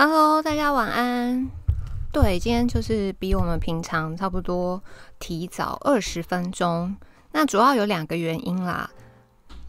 [0.00, 1.50] Hello，大家晚安。
[2.12, 4.80] 对，今天就是比我们平常差不多
[5.18, 6.94] 提早二十分钟。
[7.32, 8.88] 那主要有两个原因啦。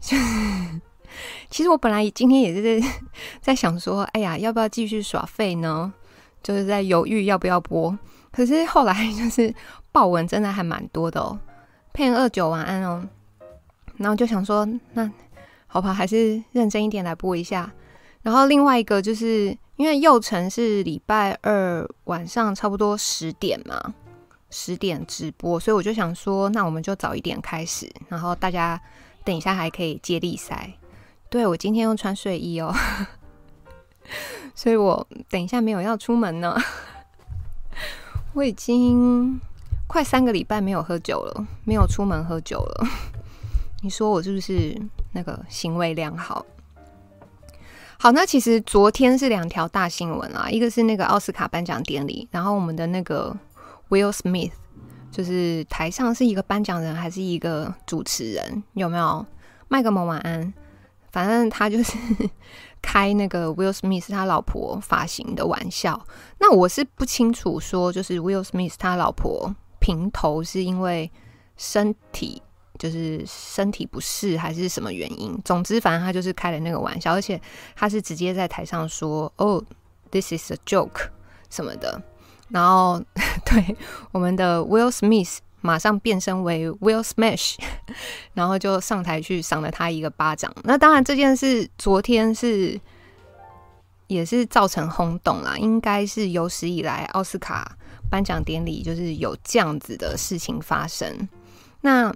[1.50, 2.80] 其实我本来今天也是
[3.42, 5.92] 在想说，哎呀，要不要继续耍废呢？
[6.44, 7.98] 就是在犹豫要不要播。
[8.30, 9.52] 可是后来就是
[9.90, 11.36] 爆文真的还蛮多的哦。
[11.92, 13.04] 佩恩二九晚安哦。
[13.96, 15.10] 然后就想说，那
[15.66, 17.72] 好吧，还是认真一点来播一下。
[18.22, 23.94] 然后另外一个就是因为幼成是礼拜二晚上差不多十点嘛，
[24.50, 28.78] 十点直播，所以我就想说，那我们就早一点开始，然后大家
[29.24, 30.70] 等一下还可以接力赛。
[31.30, 32.70] 对，我今天又穿睡衣哦，
[34.54, 36.54] 所以我等一下没有要出门呢。
[38.34, 39.40] 我已经
[39.86, 42.86] 快三个礼拜没有喝酒了，没有出门喝酒了。
[43.80, 44.78] 你说我是不是
[45.12, 46.44] 那个行为良好？
[48.02, 53.36] 好，那其实昨天是两条大新闻啊，一个是那个奥斯卡颁奖典礼，然后我们的那个
[53.90, 54.52] Will Smith
[55.10, 58.62] 就是台上是一个颁奖人还是一个主持人？
[58.72, 59.26] 有没有？
[59.68, 60.50] 麦克蒙晚安，
[61.12, 61.92] 反正他就是
[62.80, 66.02] 开那个 Will Smith 他老婆发型的玩笑。
[66.38, 71.12] 那我是不清楚说，就是 Will Smith 他老婆平头是因为
[71.58, 72.40] 身体。
[72.80, 75.38] 就是身体不适还是什么原因？
[75.44, 77.38] 总之，反正他就是开了那个玩笑，而且
[77.76, 79.62] 他是直接在台上说：“哦
[80.10, 81.08] ，this is a joke
[81.50, 82.02] 什么的。”
[82.48, 82.98] 然后，
[83.44, 83.76] 对
[84.12, 87.56] 我们的 Will Smith 马上变身为 Will Smash，
[88.32, 90.50] 然后就上台去赏了他一个巴掌。
[90.64, 92.80] 那当然，这件事昨天是
[94.06, 97.76] 也是造成轰动啦，应该是有史以来奥斯卡
[98.10, 101.28] 颁奖典礼就是有这样子的事情发生。
[101.82, 102.12] 那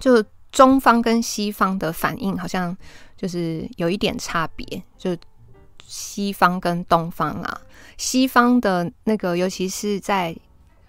[0.00, 2.76] 就中方跟西方的反应好像
[3.16, 5.16] 就是有一点差别，就
[5.84, 7.60] 西方跟东方啊，
[7.96, 10.34] 西方的那个尤其是在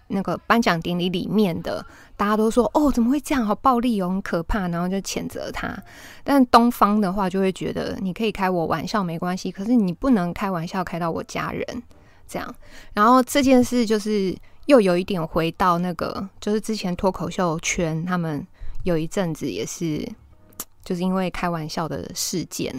[0.08, 1.86] 那个颁奖典礼里面的，
[2.18, 5.78] 大家都说哦，怎么会这样，好暴力哦，很可怕，然后就谴责他。
[6.24, 11.84] 但东方的话就会觉得你可以开我玩笑没关系，可是你不能开玩笑开到我家人
[12.28, 12.56] 这样。
[12.94, 14.36] 然后这件事就是
[14.66, 18.46] 又有一点回到那个，就是之前脱口秀圈他们。
[18.84, 20.08] 有一阵子也是，
[20.84, 22.74] 就是因为开玩笑的事件，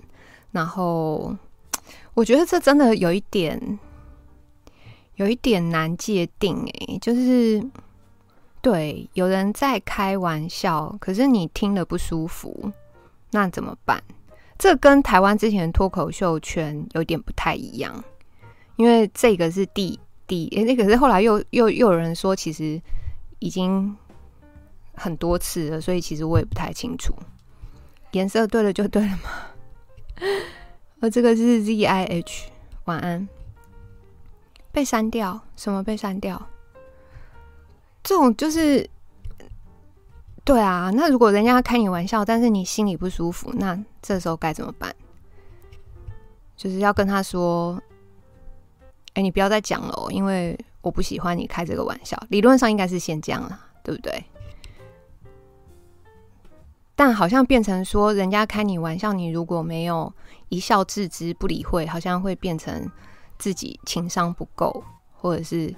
[0.50, 1.34] 然后
[2.14, 3.78] 我觉得这真的有一点，
[5.16, 7.62] 有一点难界定诶，就是
[8.60, 12.72] 对，有人在开玩笑，可是你听了不舒服，
[13.30, 14.02] 那怎么办？
[14.58, 18.04] 这跟台湾之前脱口秀圈有点不太一样，
[18.76, 22.80] 因为这个是第第，那可是后来又又又有人说，其实
[23.38, 23.96] 已经。
[25.02, 27.12] 很多次了，所以其实我也不太清楚。
[28.12, 29.30] 颜色对了就对了嘛。
[31.02, 32.50] 而这个是 Z I H，
[32.84, 33.28] 晚安。
[34.70, 35.40] 被删掉？
[35.56, 36.40] 什么被删掉？
[38.04, 38.88] 这种就是，
[40.44, 40.92] 对啊。
[40.94, 44.94] 那如果人家开你玩笑，但是你心里不舒服，那这时候该怎么办？
[46.56, 47.82] 就是要跟他说
[49.14, 54.24] ：“哎，你不要再讲了，因为我不喜欢你开这个玩笑。”理论上应该是先这样了，对不对？
[57.04, 60.12] 但好像变成说，人家开你玩笑，你如果没有
[60.50, 62.88] 一笑置之不理会，好像会变成
[63.40, 65.74] 自己情商不够，或者是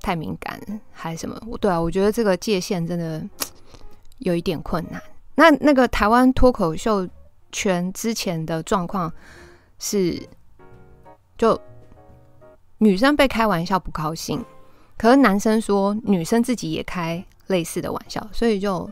[0.00, 0.58] 太敏感，
[0.90, 1.38] 还是什么？
[1.60, 3.22] 对啊，我觉得这个界限真的
[4.20, 4.98] 有一点困难。
[5.34, 7.06] 那那个台湾脱口秀
[7.52, 9.12] 圈之前的状况
[9.78, 10.26] 是，
[11.36, 11.60] 就
[12.78, 14.42] 女生被开玩笑不高兴，
[14.96, 18.90] 可是男生说女生自己也开类似的玩笑，所以就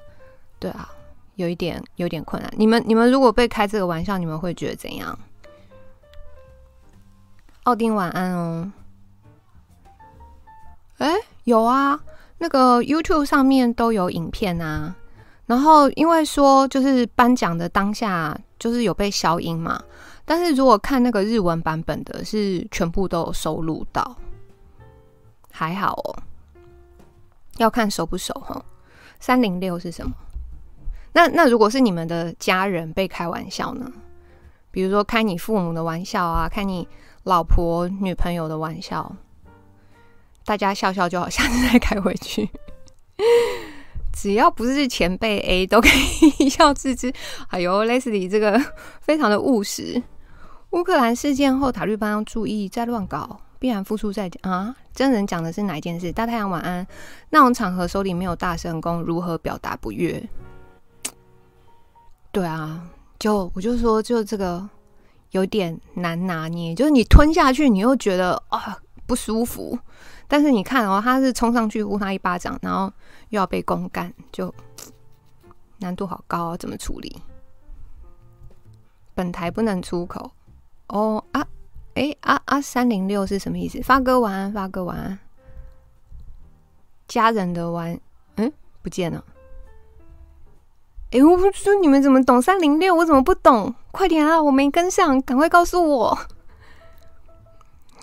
[0.58, 0.90] 对啊。
[1.36, 2.52] 有一点有点困难。
[2.56, 5.18] 你们你们如果被开这个玩笑，你们会觉得怎样？
[7.64, 8.72] 奥丁晚安哦。
[10.98, 11.12] 哎，
[11.44, 11.98] 有啊，
[12.38, 14.94] 那个 YouTube 上面都有影片啊。
[15.46, 19.82] 然后因为说就是颁奖的当下就是有被消音嘛，
[20.24, 24.16] 但是如果看那个日文版本的，是全部都有收录到，
[25.50, 26.22] 还好哦。
[27.58, 28.64] 要看熟不熟哈。
[29.20, 30.14] 三零六是什么？
[31.14, 33.90] 那那如果是你们的家人被开玩笑呢？
[34.70, 36.86] 比如说开你父母的玩笑啊，开你
[37.22, 39.14] 老婆女朋友的玩笑，
[40.44, 42.50] 大家笑笑就好，下次再开回去。
[44.12, 47.12] 只要不是前辈 A，都可以一笑置之。
[47.48, 48.60] 哎呦，Leslie 这个
[49.00, 50.02] 非常的务实。
[50.70, 54.74] 乌克兰事件后，塔利班要注意，再乱搞必然付出代价啊！
[54.92, 56.12] 真人讲的是哪一件事？
[56.12, 56.84] 大太阳晚安。
[57.30, 60.20] 那种场合手里没有大神功，如何表达不悦？
[62.34, 62.84] 对啊，
[63.16, 64.68] 就我就说，就这个
[65.30, 68.76] 有点难拿捏，就是你吞下去，你又觉得啊
[69.06, 69.78] 不舒服，
[70.26, 72.92] 但是你看哦，他是冲上去呼他一巴掌，然后
[73.28, 74.52] 又要被公干，就
[75.78, 77.22] 难度好高啊，怎么处理？
[79.14, 80.32] 本台不能出口
[80.88, 81.46] 哦啊，
[81.94, 83.80] 诶啊啊三零六是什么意思？
[83.80, 85.16] 发哥晚安，发哥晚安，
[87.06, 87.96] 家人的晚，
[88.38, 88.52] 嗯，
[88.82, 89.24] 不见了。
[91.14, 93.72] 哎，我说你们怎么懂三零六，我怎么不懂？
[93.92, 96.18] 快点啊，我没跟上，赶快告诉我。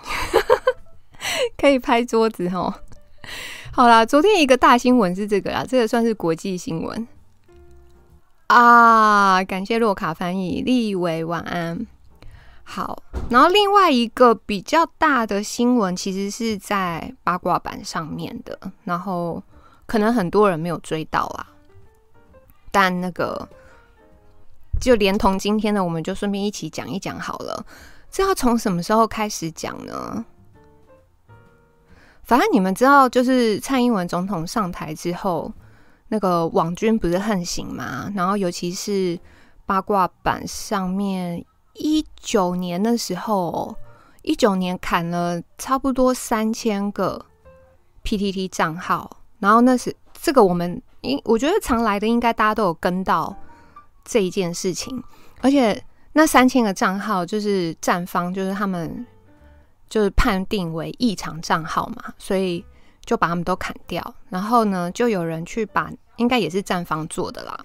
[1.59, 2.73] 可以拍桌子哦。
[3.73, 7.05] 好啦，昨天一个大新闻是这个啦，这个算是国际新闻
[8.47, 9.43] 啊。
[9.43, 11.85] 感谢洛卡翻译，立伟晚安。
[12.63, 19.43] 好，然后另外一个比较大的新闻，其实是在八卦版上面的，然后
[19.85, 21.50] 可能很多人没有追到啊。
[22.71, 23.47] 但那个，
[24.79, 27.65] 就连同今天的，我们就顺便一起讲一讲好了。
[28.09, 30.25] 这要从什么时候开始讲呢？
[32.23, 35.51] 反正你们知道，就是蔡英文总统上台之后，
[36.07, 38.09] 那个网军不是横行嘛？
[38.15, 39.19] 然后尤其是
[39.65, 43.75] 八卦版上面，一九年的时候，
[44.21, 47.25] 一九年砍了差不多三千个
[48.03, 50.81] PTT 账号，然后那是这个我们。
[51.01, 53.35] 因我觉得常来的应该大家都有跟到
[54.05, 55.03] 这一件事情，
[55.41, 55.83] 而且
[56.13, 59.05] 那三千个账号就是站方，就是他们
[59.89, 62.63] 就是判定为异常账号嘛，所以
[63.03, 64.15] 就把他们都砍掉。
[64.29, 67.59] 然后呢，就有人去把，应该也是站方做的啦，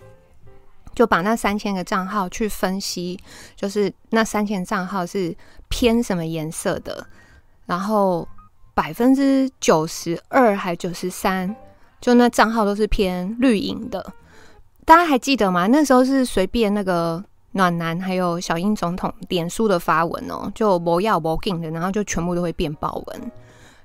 [0.95, 3.19] 就把那三千个账号去分析，
[3.55, 5.37] 就是那三千账号是
[5.69, 7.07] 偏什么颜色的，
[7.67, 8.27] 然后
[8.73, 11.55] 百分之九十二还九十三。
[12.01, 14.13] 就那账号都是偏绿营的，
[14.85, 15.67] 大家还记得吗？
[15.67, 17.23] 那时候是随便那个
[17.53, 23.33] 暖男还有小英总统脸书的发文哦，就不要不进的，然后就全部都会变爆文，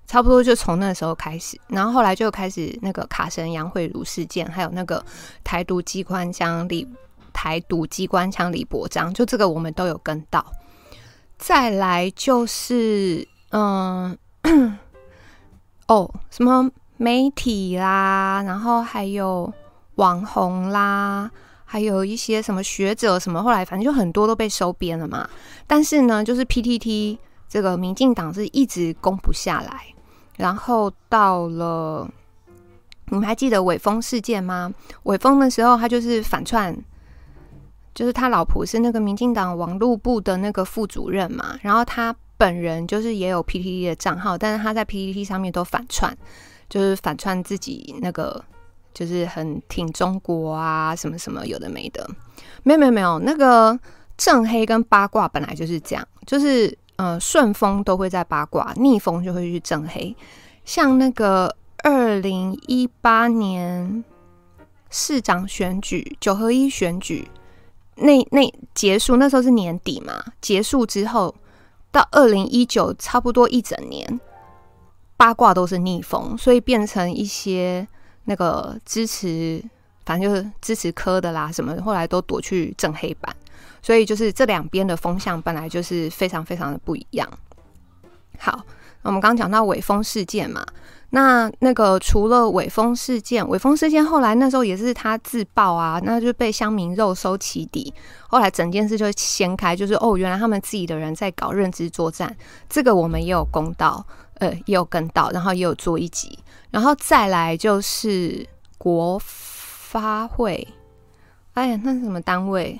[0.06, 5.04] 差不多就从那时候开始，然后后来就开始那个卡神杨慧如事件，还有那个
[5.44, 6.88] 台独机关枪李
[7.34, 10.46] 台独机关枪李伯章，就这个我们都有跟到。
[11.38, 14.16] 再来就是嗯，
[15.88, 16.70] 哦什么？
[17.02, 19.52] 媒体啦，然后还有
[19.96, 21.32] 网红啦，
[21.66, 25.28] 还有一些什么学者什么，后来反正就很多都被收编了嘛。
[25.66, 27.18] 但是呢，就是 PTT
[27.50, 29.82] 这个民进党是一直攻不下来。
[30.38, 32.08] 然后到了，
[33.10, 34.72] 你们还记得伟峰事件吗？
[35.02, 36.78] 伟峰的时候，他就是反串，
[37.96, 41.58] 就是他老婆是那个民进党网络部的那个副主任嘛。
[41.64, 46.16] 然后他本人就是也有 PTT 的账号，但是他在 PTT 上面都反串。
[46.72, 48.42] 就是反串自己那个，
[48.94, 52.10] 就是很挺中国啊，什么什么有的没的，
[52.64, 53.78] 没有没有没有，那个
[54.18, 60.16] 正黑跟八卦本来就是这样，就是呃顺风都会在八卦，逆风就会去正黑。
[60.64, 61.54] 像那个
[61.84, 64.02] 二零一八年
[64.90, 67.28] 市长选举九合一选举
[67.96, 71.36] 那那结束，那时候是年底嘛，结束之后
[71.92, 74.20] 到二零一九差不多一整年。
[75.22, 77.88] 八卦都是逆风，所以变成一些
[78.26, 79.64] 那个支持，
[80.04, 83.32] 反正就是支持科的啦，什么后来都躲去正黑板，
[83.84, 87.30] 所以就是这两边的风向本来就是非常非常的不一样。
[88.40, 88.66] 好，
[89.04, 90.66] 我们刚讲到尾风事件嘛，
[91.12, 97.94] 那那个除了尾风事件，尾风事件后来那时候也是他自爆啊，那就被乡民肉收起底，
[98.28, 102.36] 后来整件事就掀开，就是哦，原来他们自己的人在搞认知作战，
[102.68, 104.04] 这个我们也有公道。
[104.42, 106.40] 呃，也有跟到，然后也有做一集，
[106.72, 108.44] 然后再来就是
[108.80, 110.68] 国发会，
[111.54, 112.80] 哎呀，那是什么单位？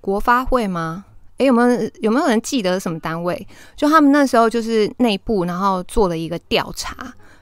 [0.00, 1.04] 国发会吗？
[1.38, 3.44] 哎，有没有有没有人记得什么单位？
[3.74, 6.94] 就他们那时候就是内部，然后做了一个调查，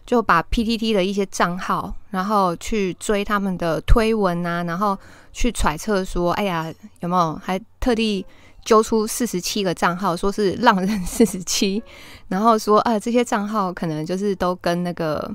[0.06, 4.96] 就把 PTT 的一些账号，然后去追他们的推文啊，然后
[5.34, 8.24] 去揣测说，哎呀，有没有还特地。
[8.68, 11.82] 揪出四十七个账号，说是浪人 四十七，
[12.28, 15.34] 然后说啊，这些账号可能就是都跟那个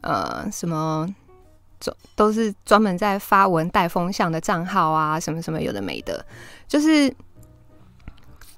[0.00, 1.06] 呃什么，
[2.16, 6.24] 都是专门在发文带风向的账号啊，什么什么有的没的，
[6.66, 7.14] 就是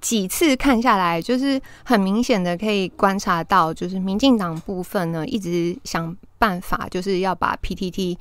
[0.00, 8.16] 几次看下来，就是很明显的可以观察到，就是民进党部分呢一直想办法，就是要把 PTT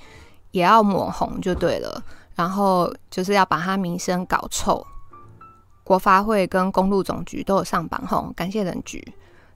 [0.49, 4.83] 也要抹红就对了，然后就是要把他名声搞臭。
[5.85, 9.01] 国发会跟公路总局都有上榜吼，感谢人局，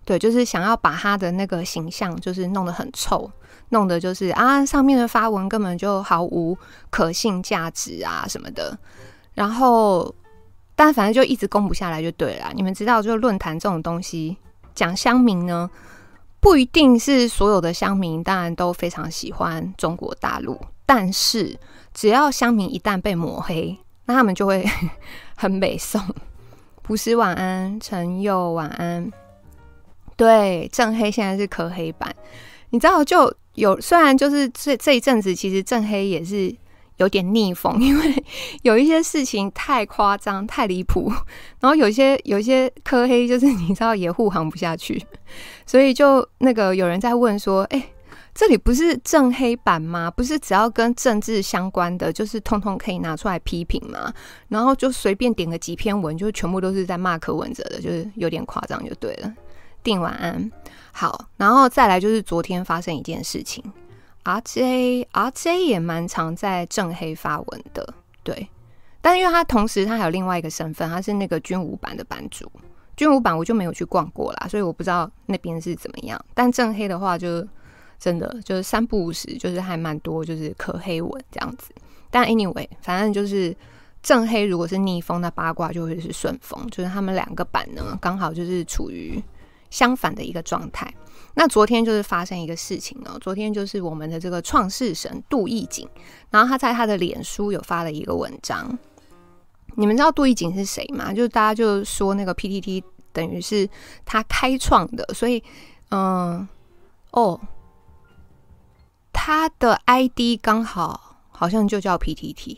[0.05, 3.29] 对，就是想要把他的那个形象就是弄得很臭，
[3.69, 6.55] 弄得就是啊上面的发文根本就毫无
[6.91, 8.77] 可信价值啊什么的。
[9.33, 10.13] 然后
[10.75, 12.51] 但反正就一直攻不下来就对了。
[12.53, 14.37] 你们知道，就论坛这种东西，
[14.75, 15.69] 讲乡民呢，
[16.39, 20.59] 不一定是所有的乡民，当然都非常喜欢中国大陆。
[20.85, 21.59] 但是
[21.93, 23.77] 只要乡民一旦被抹黑，
[24.09, 24.65] 那他们就会
[25.37, 26.01] 很美颂。
[26.81, 29.11] 不是晚安，陈佑晚安。
[30.17, 32.11] 对，正黑现在是柯黑版，
[32.71, 36.53] 你知道就有，虽然就是这这一阵子，其实正黑也是
[36.97, 38.23] 有点逆风， 因为
[38.63, 41.11] 有一些事情太夸张、太离谱，
[41.61, 45.05] 然后有些有一些柯黑就是你知道也护航不下去，
[45.67, 47.81] 所以就那个有人在问说，哎、
[48.33, 50.09] 这里不是正黑版吗？
[50.11, 54.13] 不是只要跟政治相关的，就是通通可以拿出来批评吗？
[54.47, 59.33] 然后就随便点个几篇文，就全部都是在骂柯文哲的，就是有点夸张，就对了。
[59.81, 60.51] 定晚安，
[60.91, 63.63] 好，然后再来就是昨天发生一件事情
[64.25, 68.49] ，RJ RJ 也蛮常在正黑发文的，对，
[68.99, 72.51] 但因为他同时他还有另外一个身份，他是那个军武版的版主，
[72.97, 76.19] 军武版我就没有去逛过啦，所以我不知道那边是怎么样。
[76.33, 77.47] 但正黑的话就，就
[77.99, 81.71] 真的就是三不五时，就是还蛮多，就是可黑文这样子。
[82.09, 83.55] 但 anyway，反正就是
[84.01, 89.21] 正黑如果是逆风，那八卦就会是顺风，就是他们两个版呢，刚好就是处于。
[89.71, 90.91] 相反的一个状态。
[91.35, 95.87] 那昨天就是发生一个事情哦，昨天就是我们的这个创世神杜奕景，
[96.31, 98.75] 然后他在他的脸书有发了一个文章。
[99.75, 101.13] 你们知道杜奕景是谁吗？
[101.13, 103.69] 就是大家就说那个 PTT 等于是
[104.05, 105.43] 他开创的，所以
[105.91, 106.47] 嗯
[107.11, 107.39] 哦，
[109.11, 112.57] 他的 ID 刚好好像就叫 PTT。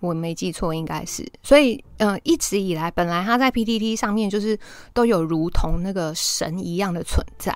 [0.00, 4.56] 我没记错，应该是，所以，嗯、呃，一直以来，本来他在 PTT 上面就是
[4.92, 7.52] 都有如同那个神一样的存在，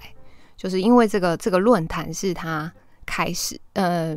[0.56, 2.72] 就是因为这个这个论坛是他
[3.06, 4.16] 开始，呃，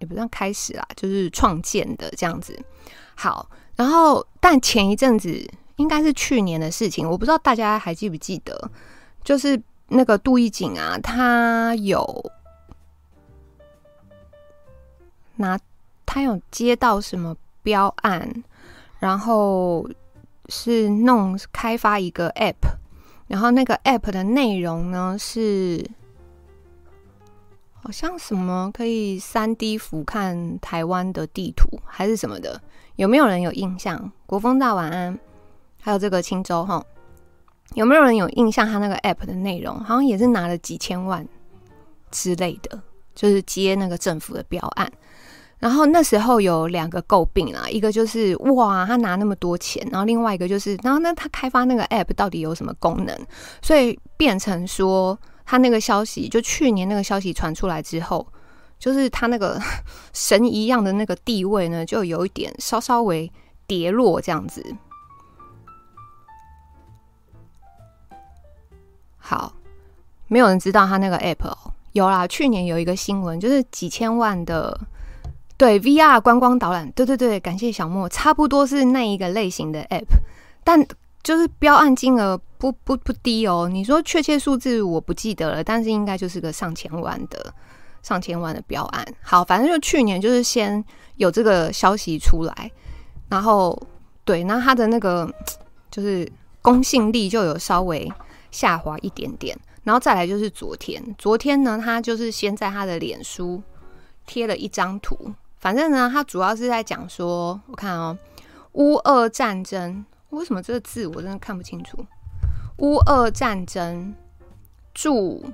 [0.00, 2.58] 也不算开始啦，就是创建的这样子。
[3.14, 8.68] 好，然后，但前一阵子应该是去年的事情，我不知道大家还记不记得，
[9.22, 12.04] 就是那个杜奕景啊，他有
[15.36, 15.58] 拿，
[16.04, 17.36] 他有接到什么？
[17.64, 18.44] 标案，
[18.98, 19.88] 然后
[20.50, 22.56] 是弄开发一个 App，
[23.26, 25.82] 然后那个 App 的内容呢是
[27.72, 32.60] 好像什么可以三 D 俯瞰台湾的地图还是什么的，
[32.96, 34.12] 有没有人有印象？
[34.26, 35.18] 国风大晚安，
[35.80, 36.84] 还有这个青州哈，
[37.72, 38.70] 有没有人有印象？
[38.70, 41.26] 他那个 App 的内容好像也是拿了几千万
[42.10, 42.82] 之类的，
[43.14, 44.90] 就是接那个政府的标案。
[45.60, 53.18] 然后那时候有两个诟病啦，一个就是哇，他拿那么多钱，然后另外一个就是，然后那他开发那个 app 到底有什么功能？
[53.62, 58.26] 所以变成说他那个消息，就去年那个消息传出来之后，
[58.78, 59.58] 就是他那个
[60.12, 63.32] 神一样的那个地位呢，就有一点稍稍微
[63.66, 64.62] 跌落这样子。
[69.16, 69.54] 好，
[70.28, 71.56] 没有人知道他那个 app 哦，
[71.94, 74.78] 有啦，去年有一个新闻，就是几千万的。
[75.56, 80.04] 对 VR 观光导览，对对对，感谢小莫，差不多是那一个类型的 App，
[80.64, 80.84] 但
[81.22, 83.68] 就是标案金额不不不低哦。
[83.72, 87.54] 你说确切数字我不记得了，但是应该就是个上千万的
[88.02, 89.06] 上千万的标案。
[89.22, 90.84] 好，反正就去年就是先
[91.18, 92.70] 有这个消息出来，
[93.28, 93.80] 然后
[94.24, 95.32] 对，那他的那个
[95.88, 96.28] 就是
[96.60, 98.12] 公信力就有稍微
[98.50, 103.62] 下滑一点点，然后再来就是昨天，昨天呢，他就是先在他的脸书
[104.26, 105.32] 贴了一张图。
[105.58, 108.18] 反正呢，他主要是在讲说，我看哦，
[108.72, 112.04] 乌俄战争，为什么这个字我真的看不清楚？
[112.78, 114.14] 乌俄战争
[114.92, 115.52] 驻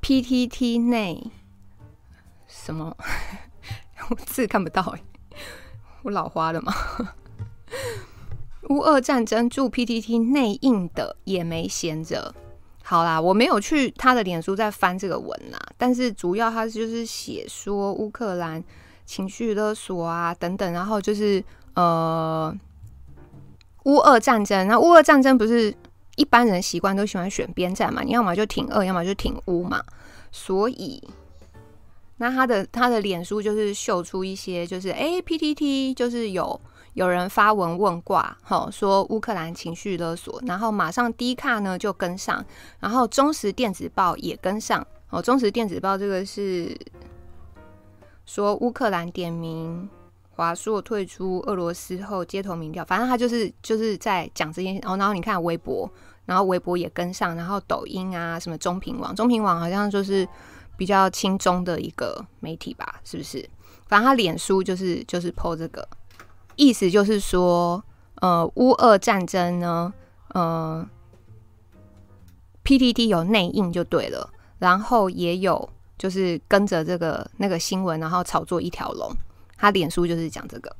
[0.00, 1.30] PTT 内
[2.46, 2.96] 什么？
[4.10, 5.02] 我字看不到哎，
[6.02, 6.72] 我老花了吗？
[8.68, 12.34] 乌俄战争驻 PTT 内应的也没闲着。
[12.90, 18.60] 好啦，我没有去他的脸书在翻这个文啦，但是主要他就是写说乌克兰
[19.06, 21.40] 情绪勒索啊等等，然后就是
[21.74, 22.52] 呃
[23.84, 25.72] 乌俄战争，那乌俄战争不是
[26.16, 28.02] 一般人习惯都喜欢选边站嘛？
[28.02, 29.80] 你要么就挺俄，要么就挺乌嘛，
[30.32, 31.00] 所以
[32.16, 36.60] 那他的他的脸书就是秀出一些就是哎 PTT 就是有。
[36.94, 42.44] 有人发文问卦，吼说乌克兰情绪勒索，然后马上低卡呢就跟上，
[42.80, 46.76] 然后中时电子报也跟上，哦，中时电子报这个是
[48.26, 49.88] 说乌克兰点名
[50.30, 55.88] 华硕退出俄罗斯后街头民调，反正他就是就是在讲这件，哦，然后你看微博，
[56.24, 60.26] 然后微博也跟上，然后抖音啊什么中评网，中评网好像就是
[60.76, 63.48] 比较亲中的一个媒体吧，是不是？
[63.86, 65.86] 反正他脸书就是就是 po 这个。
[66.56, 67.82] 意思就是说，
[68.16, 69.92] 呃，乌俄战争呢，
[70.28, 70.86] 呃
[72.64, 74.28] ，PTT 有内应就对了，
[74.58, 79.10] 然后也有就是跟着这个那个新闻，然后炒作一条龙。
[79.56, 80.76] 他脸书就是讲这个。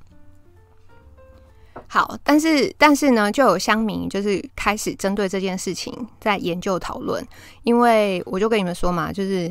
[1.86, 7.26] 好，但是但是呢，就有乡民就是开始针对这件事情在研究讨论，
[7.62, 9.50] 因为我就跟你们说嘛，就是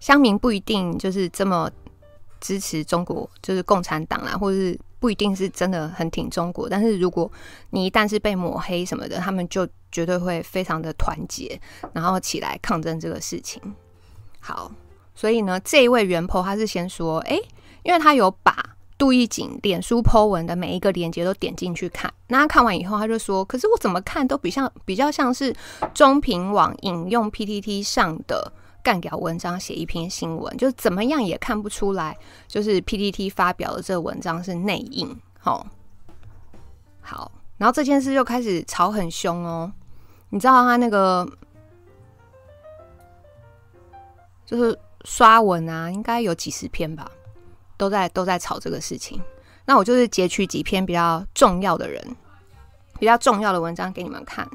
[0.00, 1.70] 乡民不一定就是这么
[2.40, 4.78] 支持中国，就是共产党啦，或是。
[5.02, 7.28] 不一定是真的很挺中国，但是如果
[7.70, 11.60] 你一旦是被抹黑什么的，他们就绝对会非常的团结，
[11.92, 13.60] 然后起来抗争这个事情。
[14.38, 14.70] 好，
[15.12, 17.36] 所以呢，这一位原 po 他是先说，哎、
[17.82, 18.56] 因为他有把
[18.96, 25.52] 杜奕景脸书 po 文的每一个链接都点进去看，那他看完以后，他就说，可是我怎么看都比较比较像是
[25.92, 28.52] 中评网引用 PTT 上的。
[28.82, 32.16] 干掉文章写一篇新闻，就怎么样也看不出来，
[32.48, 35.16] 就是 PPT 发表的这个文章是内应。
[35.38, 35.66] 好，
[37.00, 39.72] 好，然后这件事就开始吵很凶哦。
[40.30, 41.28] 你知道他那个
[44.44, 47.10] 就是刷文啊，应该有几十篇吧，
[47.76, 49.22] 都在都在吵这个事情。
[49.64, 52.04] 那我就是截取几篇比较重要的人、
[52.98, 54.48] 比较重要的文章给你们看。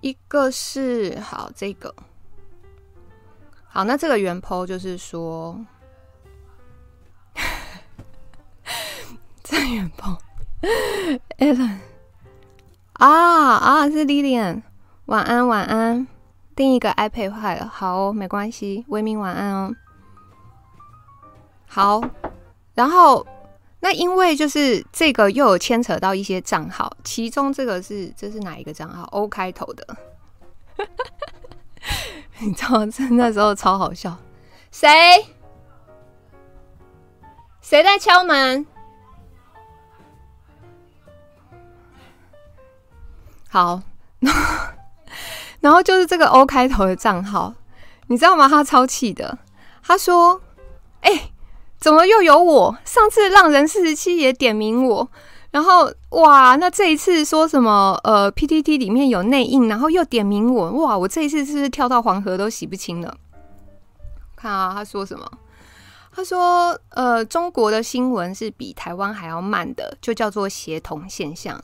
[0.00, 1.94] 一个是好这个。
[3.78, 5.56] 好，那这个原 po 就是说，
[9.44, 11.78] 这原 po，Allen
[12.94, 14.62] 啊啊，是 Lilian，
[15.04, 16.08] 晚安晚安，
[16.56, 19.72] 另一个 iPad 坏了，好哦，没关系，维明晚安哦。
[21.68, 22.02] 好，
[22.74, 23.24] 然后
[23.78, 29.96] 那因为就是这个又有牵扯到一些账号，其中这个是这是哪一个账号？O 开头的。
[32.40, 34.16] 你知道，真那时候超好笑。
[34.70, 34.88] 谁？
[37.60, 38.64] 谁在敲门？
[43.50, 43.82] 好，
[45.60, 47.54] 然后就是这个 O 开头的账号，
[48.06, 48.48] 你知道吗？
[48.48, 49.38] 他超气的。
[49.82, 50.40] 他说
[51.00, 51.30] ：“哎、
[51.78, 52.78] 怎么又有我？
[52.84, 55.08] 上次浪人四十七也点名我。”
[55.50, 57.98] 然后哇，那这一次说什么？
[58.04, 63.16] 呃，PTT 里面有内应，然后又点名我，哇，我这一次是不是跳到黄河都洗不清了？
[64.36, 65.26] 看啊，他说什么？
[66.12, 71.62] 他说，呃，中国的新闻是比台湾还要慢的，就叫做协同现象。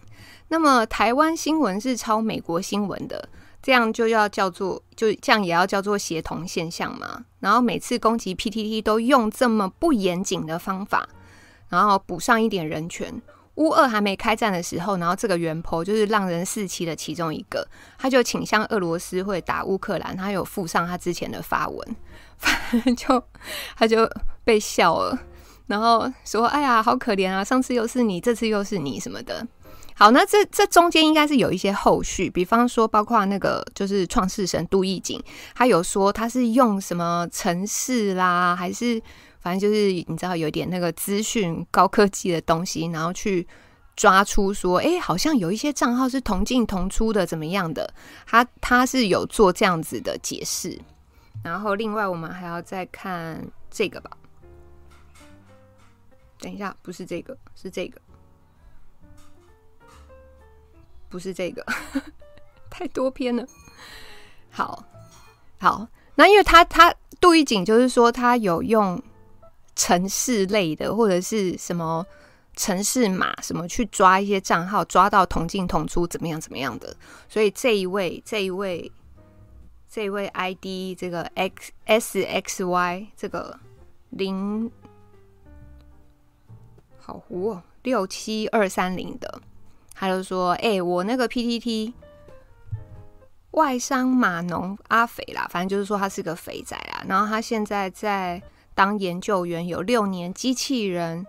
[0.49, 3.29] 那么台湾新闻是抄美国新闻的，
[3.63, 7.25] 这样就要叫做，就这样也要叫做协同现象嘛？
[7.41, 11.09] 然后每次攻击 PTT 都用这么不严谨的方法，
[11.69, 13.21] 然后补上一点人权。
[13.57, 21.97] 乌俄还没开战的时候，然后这个原 po 就是浪人四七的其中一个，他就倾向俄罗斯会打乌克兰，他有附上他之前的发文，
[22.37, 23.23] 反正就
[23.77, 24.11] 他就
[24.43, 25.17] 被笑了，
[25.69, 27.45] 然后说：“哎呀，好可怜啊！
[27.45, 29.47] 上次又是你，这次又是你什么的。”
[29.95, 35.23] 好，那这这中间应该是有一些后续，比方说包括那个就是创世神杜义景，
[35.55, 39.01] 他有说他是用什么城市啦，还是？
[39.45, 43.47] 反正就是你知道有点那个资讯高科技的东西，然后去
[43.95, 47.93] 抓出说，哎、好像有一些账号是同进同出的，怎么样的？
[48.27, 50.81] 他他是有做这样子的解释。
[51.43, 54.11] 然后另外我们还要再看这个吧。
[56.39, 58.01] 等一下，不是这个，是这个，
[61.11, 61.63] 不是这个，
[62.71, 63.47] 太多篇了。
[64.51, 64.83] 好，
[65.59, 68.99] 好，那因为他他杜一景就是说他有用。
[69.77, 72.07] 城市类的或者是什么
[72.55, 76.97] 城市码什么去抓一些账号，抓到同进同出怎么样怎么样的，
[77.29, 78.93] 所以这一位这一位
[79.91, 83.59] 这一位 ID 这个 X S X Y 这个
[84.11, 84.71] 零
[86.99, 89.41] 好糊哦六七二三零的，
[89.93, 91.93] 他就说：“哎、我那个 PTT
[93.51, 98.41] 外商码农阿肥啦，反正就是说他是个肥仔啊，然后他现在在。”
[98.75, 101.27] 当研究员有六年机器人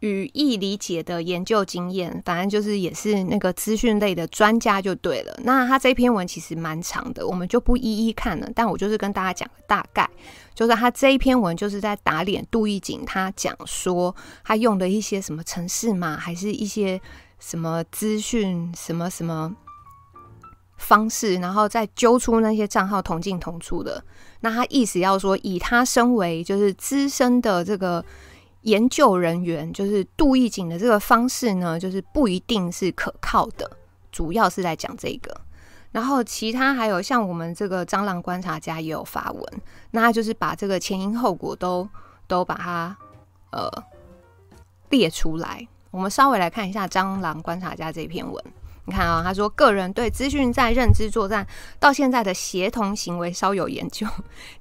[0.00, 5.36] 语义理解的研究经验，反正就是也是那个资讯类的专家就对了。
[5.42, 8.48] 那他这篇文其实蛮长的，我们就不一一看了。
[8.54, 10.08] 但我就是跟大家讲个大概，
[10.54, 17.00] 就是他这一篇文就是在打脸杜奕景，他讲说他用的一些什么程式嘛，还是一些
[17.40, 19.52] 什么资讯什么什么
[20.76, 24.04] 方式，然后再揪出那些账号同进同出的。
[24.40, 28.04] 那他意思要说，以他身为就是资深的这个
[28.62, 33.70] 研究人员，就是杜义景的这个方式呢，就是不一定是可靠的。
[34.10, 35.40] 主要是在讲这个，
[35.92, 39.44] 然后其他还有像我们这个蟑螂观察家也有发文，
[39.90, 41.88] 那他就是把这个前因后果都
[42.26, 42.96] 都把它
[43.50, 43.70] 呃
[44.90, 45.66] 列出来。
[45.90, 48.44] 我们稍微来看一下《蟑螂观察家》这篇文。
[48.88, 51.46] 你看啊，他说个人对资讯战、认知作战
[51.78, 54.06] 到现在的协同行为稍有研究，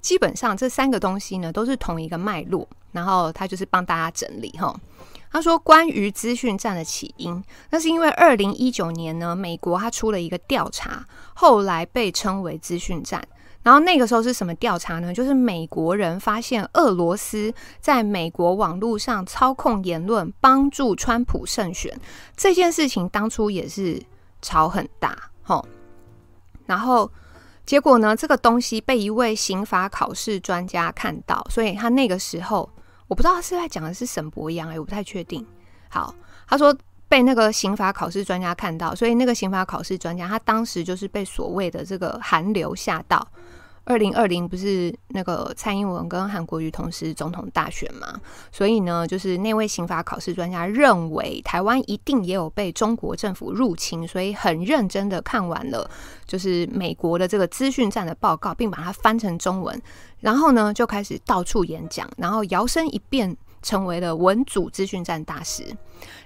[0.02, 2.68] 基本上这三个东西呢都是同一个脉络。
[2.92, 4.76] 然后他就是帮大家整理哈。
[5.32, 13.26] 他说关于资讯战的起因，那是因为二零一九年呢，美国他出了一个调查，后来被称为资讯战。
[13.64, 15.14] 然后那个时候是什么调查呢？
[15.14, 21.98] 就是美国人发现俄罗斯在美国网络上操控言论，帮助川普胜选
[22.36, 24.02] 这件事情，当初也是。
[24.48, 25.68] 吵很大，吼，
[26.66, 27.12] 然后
[27.66, 28.16] 结果呢？
[28.16, 32.70] 这个东西被一位刑法考试专家看到，所以他那个时候
[33.10, 35.46] 我不知道他是在讲的是沈伯洋，哎，我不太确定。
[35.90, 36.16] 好，
[36.48, 36.74] 他说
[37.10, 43.28] 被那个刑法考试专家看到，所以那个刑法考试专家他当时就是被所谓的这个寒流吓到。
[43.88, 48.20] 二零二零不是那个蔡英文跟韩国瑜同时总统大选嘛？
[48.52, 55.90] 所以呢，就是那位刑法考试专家认为台湾一定也有被中国政府入侵，所以很认真的看完了
[56.26, 59.82] 就是美国的这个资讯战的报告，并把它翻成中文，
[60.20, 65.64] 然后呢就开始到处演讲，然后摇身一变成为了文组资讯战大师。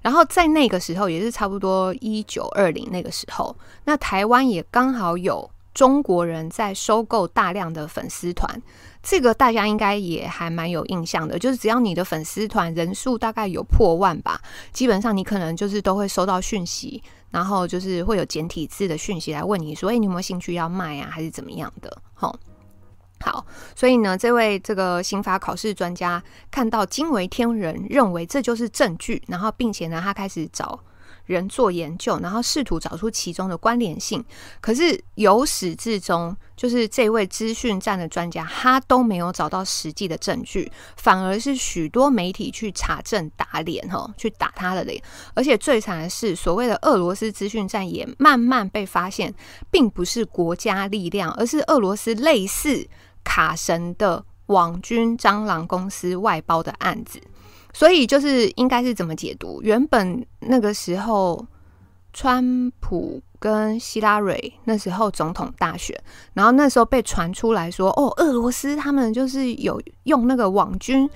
[0.01, 5.47] 然后在那个时候，也是差不多一九二零那个时候，那台湾也刚好有。
[5.73, 8.61] 中国人在收购大量的粉丝团，
[9.01, 11.39] 这个大家应该也还蛮有印象的。
[11.39, 14.41] 就是只要你的粉丝团人数大概有破万吧，
[14.73, 21.09] 基本上你可能就是都会收到讯息，然后就是会有简体字的讯息来问你说：“哎，你有没有兴趣要卖啊？
[21.09, 22.37] 还是怎么样的？”好，
[23.21, 30.79] 好，所以呢，这位这个刑法考试专家看到惊为天人，认为这就是证据，然后并且呢，他开始找。
[31.25, 34.23] 人做研究，然后试图找出其中的关联性。
[34.59, 45.01] 可是由始至终，就是这位资讯战的专家，他都没有找到实际的证据，反而是许多媒体去查证打脸，哈，去打他的脸。
[45.33, 49.33] 而且最惨的是，所谓的俄罗斯资讯战也慢慢被发现，
[49.69, 52.87] 并不是国家力量，而是俄罗斯类似
[53.23, 57.21] 卡神的网军蟑螂公司外包的案子。
[57.73, 59.61] 所以就是应该是怎么解读？
[59.61, 61.45] 原本那个时候，
[62.13, 65.97] 川普跟希拉蕊那时候总统大选，
[66.33, 71.09] 然后那时候被传出来说，哦，俄罗斯他们就是有用那个网军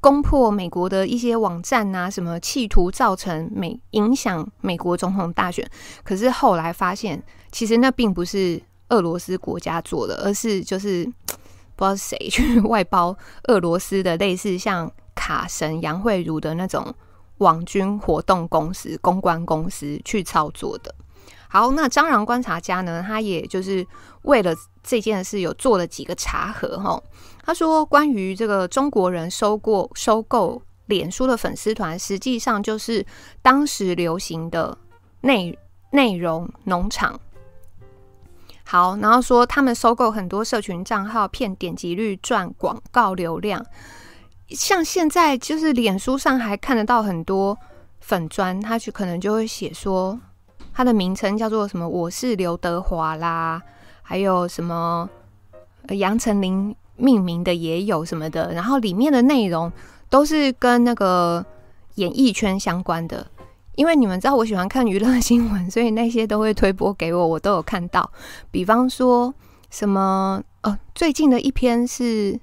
[0.00, 5.64] 攻破美国的一些网站啊，什么企图造成美影响美国总统大选。
[6.02, 11.04] 可是后来发现，其实那并不是俄罗斯国家做的，而是就是
[11.76, 14.90] 不知道是谁去 外包俄罗斯的类似像。
[15.14, 16.94] 卡神杨慧如的那种
[17.38, 20.94] 网军活动公司、公关公司去操作的。
[21.48, 23.04] 好，那蟑螂观察家呢？
[23.06, 23.86] 他也就是
[24.22, 27.02] 为了这件事有做了几个查核哈。
[27.44, 33.04] 他说，关于这个中国人收过收购脸书的粉丝团，实际上就是
[33.42, 34.78] 当时流行的
[35.20, 35.58] 内
[35.90, 37.20] 内容农场。
[38.64, 43.62] 好，然后说他们收购很多社群账号，骗点击率，赚广告流量。
[44.54, 47.56] 像现在就是脸书上还看得到很多
[48.00, 50.18] 粉砖，他就可能就会写说
[50.72, 53.60] 他的名称叫做什么“我是刘德华”啦，
[54.02, 55.08] 还有什么
[55.90, 59.70] 杨丞琳命名的也有什么的，然后里面的内容
[60.08, 61.44] 都是跟那个
[61.96, 63.26] 演艺圈相关的。
[63.74, 68.10] 因为你们知道我喜欢看娱乐新闻，所以那些都会推播给我，我都有看到。
[68.50, 69.32] 比方说
[69.70, 72.38] 什么哦，最近的一篇是。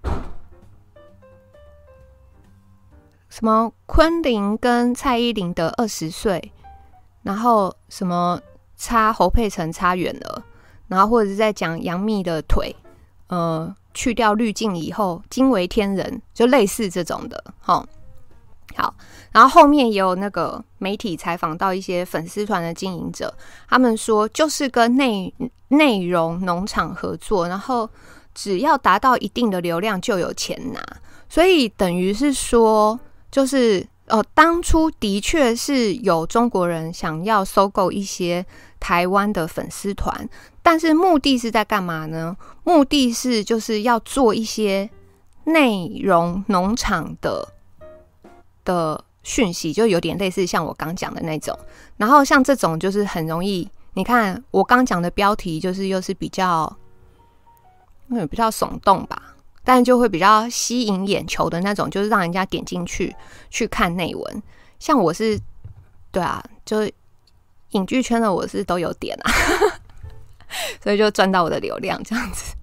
[3.30, 6.52] 什么昆凌跟蔡依林的二十岁，
[7.22, 8.42] 然后什么
[8.76, 10.44] 差侯佩岑差远了，
[10.88, 12.76] 然后或者是在讲杨幂的腿，
[13.28, 17.86] 呃，去掉滤镜以后惊为天人，就类似这种的，齁。
[18.76, 18.94] 好，
[19.32, 23.32] 然后后面也有那个媒体采访到一些粉丝团的经营者，
[23.68, 25.32] 他们说就是跟内
[25.68, 27.88] 内容农场合作，然后
[28.34, 30.82] 只要达到一定的流量就有钱拿，
[31.30, 33.00] 所以等于是说。
[33.32, 38.46] 就是哦，当初的确是有中国人想要收购一些
[38.80, 40.28] 台湾的粉丝团，
[40.64, 42.36] 但是目的是在干嘛呢？
[42.64, 44.90] 目的是就是要做一些
[45.44, 47.48] 内容农场的
[48.66, 51.58] 的讯息，就有点类似像我刚讲的那种。
[51.98, 56.76] 然后像这种就是很容易，你看我刚讲的标题就是又是比较，
[58.08, 59.36] 嗯，比较耸动吧。
[59.64, 63.16] 但就会比较吸引眼球的那种，就是让人家点进去
[63.50, 64.44] 去看内文。
[64.80, 65.40] 像我是，
[66.12, 66.90] 对啊，就
[67.72, 69.32] 影剧圈的我是都有点啊，
[70.82, 72.56] 所以就赚到我的流量这样子。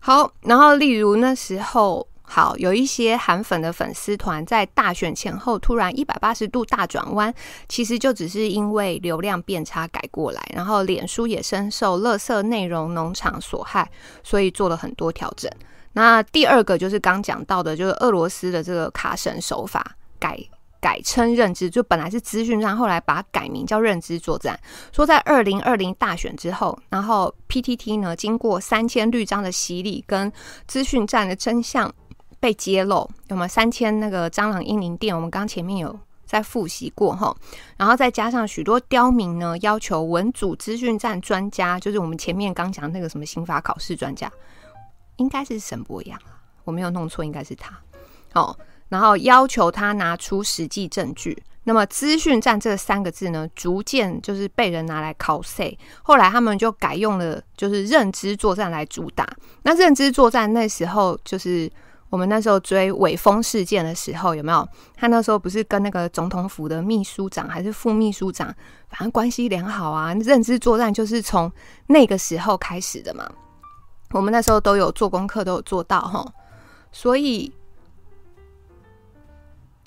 [0.00, 7.32] 好，然后例如那时候好，有一些韩粉的粉丝团在大选前后突然一百八十度大转弯，
[7.68, 13.88] 其实就只是因为流量变差改过来，然后脸书也深受垃圾内容农场所害，
[14.24, 15.48] 所以做了很多调整。
[15.92, 20.38] 那第二个就是刚讲到的，就是俄罗斯的这个卡神手法改
[20.80, 24.58] 改称认知，就本来是资讯战，后来把它改名叫认知作战。
[24.92, 30.32] 说在二零二零大选之后，然后 PTT 呢经过三千绿章的洗礼跟
[30.66, 31.92] 资讯战的真相。
[32.40, 35.14] 被揭露，有没有三千那个蟑螂英灵殿？
[35.14, 37.32] 我们刚前面有在复习过哈，
[37.76, 44.28] 然后再加上许多刁民呢，要求文组资讯战专家，就是我们前面刚讲那个什么刑法考试专家，
[45.16, 46.18] 应该是沈博洋，
[46.64, 47.78] 我没有弄错，应该是他。
[48.34, 48.56] 哦，
[48.88, 51.42] 然后要求他拿出实际证据。
[51.64, 55.76] 那么资讯战这三个字呢，逐渐就是被人拿来考试。
[56.02, 59.28] 后来他们就改用了，就是认知作战来主打。
[59.62, 61.70] 那认知作战那时候就是。
[62.12, 64.68] 我们那时候追微风事件的时候，有没有？
[64.94, 68.54] 他那时候不是跟那个总统府的秘书长还是副秘书长，
[68.90, 70.12] 反正关系良好啊。
[70.16, 71.50] 认知作战就是从
[71.86, 73.26] 那个时候开始的嘛。
[74.12, 76.24] 我们那时候都有做功课，都有做到哈。
[76.92, 77.52] 所以。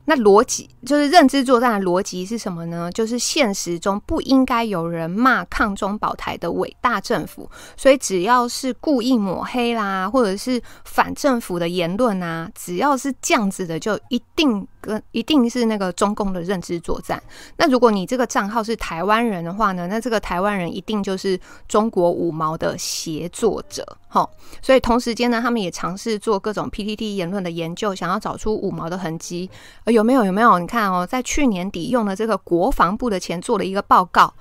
[0.07, 2.91] 那逻辑就是认知作战的逻辑是什么呢？
[2.91, 17.19] 就是现实中不应该有人骂抗中保台的伟大政府，所以只要是故意抹黑啦，或者是反政府的言论啊，只要是这样子的，就一定跟一定是那个中共的认知作战。
[17.57, 23.83] 那如果你这个账号是台湾人的话呢，那这个台湾人一定就是中国五毛的协作者。
[24.15, 29.49] 好，所以同时间呢，他们也尝试做各种 PTT 言论的研究，想要找出五毛的痕迹。
[29.83, 30.23] 呃，有没有？
[30.23, 30.57] 有没有？
[30.57, 34.33] 你看哦，在去年底用了这个国防部的钱做了一个报告，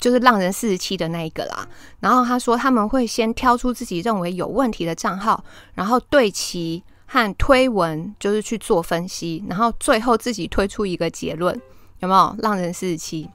[0.00, 1.68] 就是浪人四十七的那一个啦。
[2.00, 11.54] 然后他说他们会先挑出自己认为有问题的账号，然后对其和推文就是去做分析，然后最后自己推出一个结论。
[11.98, 12.34] 有没有？
[12.38, 13.28] 浪人四十七。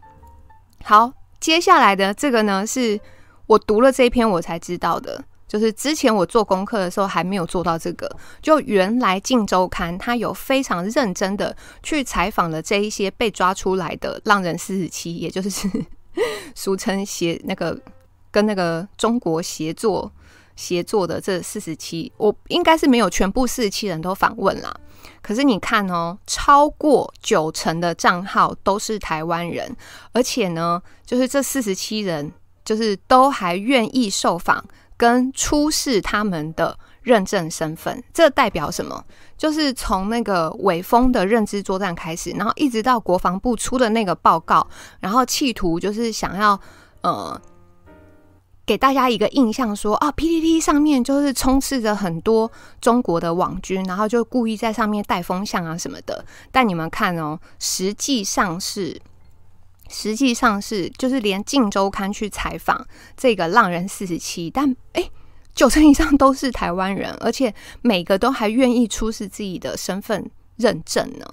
[0.84, 3.00] 好，接下来的这个呢，是
[3.46, 5.24] 我读了这一篇我才知道的。
[5.54, 8.10] 就是之前我做功课的时候还没有做到这个，
[8.42, 15.70] 就原来《镜周刊》他有非常认真的去采访了这一些被抓出来的浪人四十七，也就是
[16.56, 17.80] 俗称协那个
[18.32, 20.12] 跟那个中国协作
[20.56, 24.76] 协作的这四十七，我应该是没有全部四十七人都访问啦。
[25.22, 29.78] 可是你看哦，超过九成的账号都是台湾人，
[30.14, 32.32] 而且呢，就是这四十七人
[32.66, 34.66] 就是都还愿意受访。
[34.98, 39.04] 跟出示他们的认证身份，这代表什么？
[39.38, 44.66] 就是从那个伪封的认知作战开始，然后一直到国防部出的那个报告，
[45.00, 46.58] 然后企图就是想要
[47.02, 47.42] 呃
[48.66, 56.24] 给大家一个印象说，啊 PPT 上面就是充斥着很多中国的网军，然后就故意在上面带风向啊什么的。
[56.52, 59.02] 但你们看哦，实际上是。
[59.94, 65.12] 实际上是，就是连《镜周刊》去采访这个浪人四十七，但诶，
[65.54, 71.26] 九成以上都是台湾人，而且每个都还愿意出示自己的身份认证呢。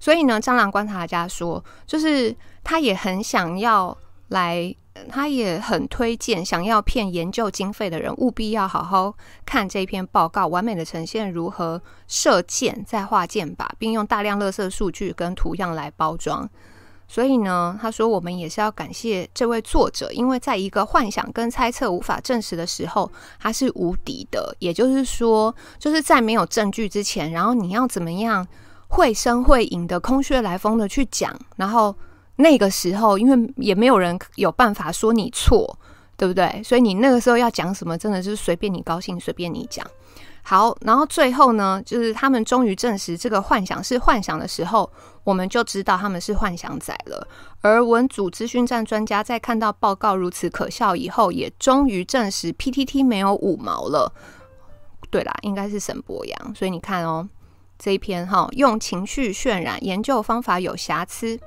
[0.00, 3.96] 所以呢，蟑螂观察家说，就是他也很想要
[4.28, 4.74] 来，
[5.10, 16.48] 他也很推荐想要骗研究经费的人，务必要好好看这篇报告，完美的呈现如何射箭再画箭靶，并用大量垃圾数据跟图样来包装。
[17.08, 24.54] 所以呢，他说我们也是要感谢这位作者，因为在一个幻想跟猜测无法证实的时候，他是无敌的。
[24.58, 28.46] 也就是说，就是在没有证据之前，然后你要怎么样
[28.88, 31.94] 绘声绘影的、空穴来风的去讲，然后
[32.36, 35.78] 那个时候，因为也没有人有办法说你错，
[36.16, 36.60] 对不对？
[36.64, 39.86] 所以你那个时候要讲什么，真的就是随便你高兴，随便你讲。
[40.42, 44.88] 好，然后最后呢，就是他们终于证实这个幻想是幻想的时候，
[45.26, 47.26] 我们就知道他们是幻想仔了。
[47.60, 54.12] 而文组资讯站专家在看到报告如此可笑以后，也终于证实 PTT 没有五毛了。
[55.10, 56.54] 对啦，应该是沈博洋。
[56.54, 57.28] 所以你看哦，
[57.76, 61.40] 这一篇哈，用情绪渲染，研究方法有瑕疵。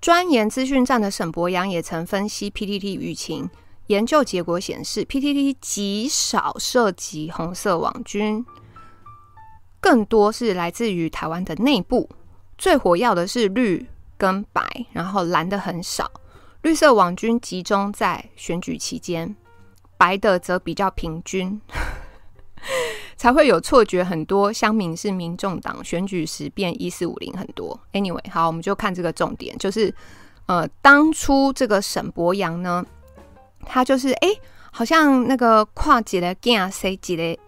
[0.00, 3.48] 专研资讯站的沈博洋也曾分析 PTT 舆情。
[3.86, 8.44] 研究结果显示，PTT 极少涉及红色网军，
[9.78, 12.10] 更多是来自于台湾的内部。
[12.64, 16.10] 最火要的是绿跟白，然后蓝的很少。
[16.62, 19.36] 绿色网军集中在选举期间，
[19.98, 21.60] 白的则比较平均，
[23.18, 24.02] 才会有错觉。
[24.02, 27.78] 很多乡民是民众党，选举时变一四五零很多。
[27.92, 29.94] Anyway，好，我们就看这个重点，就是
[30.46, 32.82] 呃，当初这个沈博阳呢。
[33.66, 34.28] 他就是哎、
[34.72, 37.38] 好像那个跨几个 g a 谁几个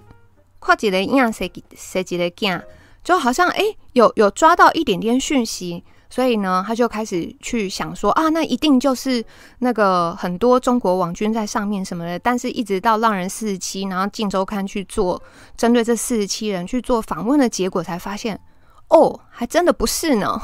[0.58, 2.62] 跨几类样，谁谁几类样，
[3.06, 5.84] 就好像哎、有有抓到一点点讯息。
[6.08, 9.22] 所以呢，他就开始去想说啊，那一定就是
[9.58, 12.16] 那个很多中国网军在上面什么的。
[12.16, 15.20] 但是，一直到浪人四十七，然后《镜周刊》去做
[15.56, 18.40] 针对这四十七人去做访问的结果，才发现
[18.88, 20.40] 哦，还真的不是呢。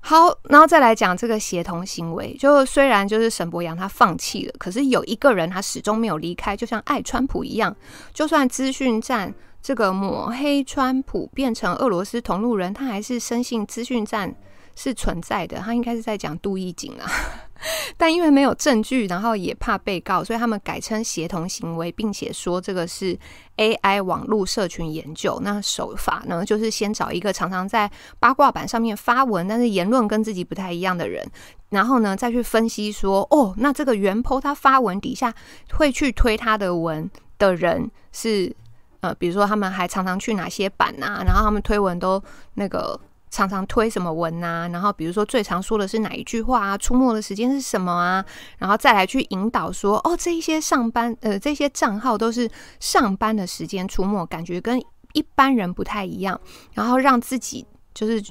[0.00, 7.74] 好，然后再来讲这个协同行为，就虽然就是沈博洋他放弃了，可是有一个人他始终没有离开，就像爱川普一样，
[8.14, 9.34] 就算资讯站。
[9.62, 14.34] 这个抹黑川普变成俄罗斯同路人，他还是深信资讯战
[14.74, 15.58] 是存在的。
[15.58, 17.08] 他应该是在讲杜奕瑾啊，
[17.96, 23.16] 但因为没有证据，然后也怕被告，所以他们改称协同行为，并且说这个是
[23.56, 25.38] AI 网络社群研究。
[25.44, 31.24] 那手法呢，就是先找一个常常在八卦版上面发文，但是言论跟自己不太一样的人，
[31.68, 35.32] 然后呢再去分析说，哦，那这个原 po 他发文底下
[35.72, 38.52] 会去推他的文的人是。
[39.02, 41.22] 呃，比如说他们还常常去哪些版啊？
[41.26, 42.22] 然后他们推文都
[42.54, 42.98] 那个
[43.30, 44.68] 常常推什么文啊？
[44.68, 46.78] 然后比如说最常说的是哪一句话啊？
[46.78, 48.24] 出没的时间是什么啊？
[48.58, 54.80] 然后再来去引导说，哦，这一些上班呃这些账号都是上班的时间出没，感觉跟
[55.14, 56.40] 一般人不太一样。
[56.74, 58.22] 然后让自己就是，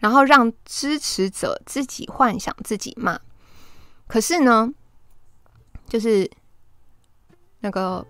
[0.00, 3.18] 然后让支持者自己幻想自己骂。
[4.06, 4.70] 可是呢，
[5.88, 6.30] 就是
[7.60, 8.06] 那个。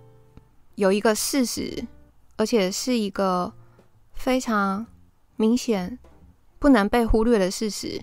[0.77, 1.87] 有一个事实，
[2.37, 3.53] 而且是一个
[4.13, 4.85] 非常
[5.37, 5.99] 明显、
[6.59, 8.01] 不能被忽略的事实，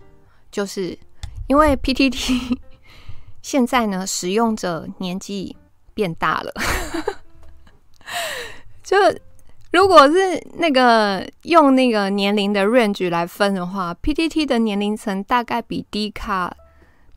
[0.50, 0.98] 就是
[1.48, 2.58] 因为 PTT
[3.42, 5.58] 现在呢，使用者年纪
[5.94, 6.54] 变大了。
[8.84, 8.96] 就
[9.72, 16.56] 如果是那个用那个年龄的 range 来分的话，PTT 的年龄层大概比 D 卡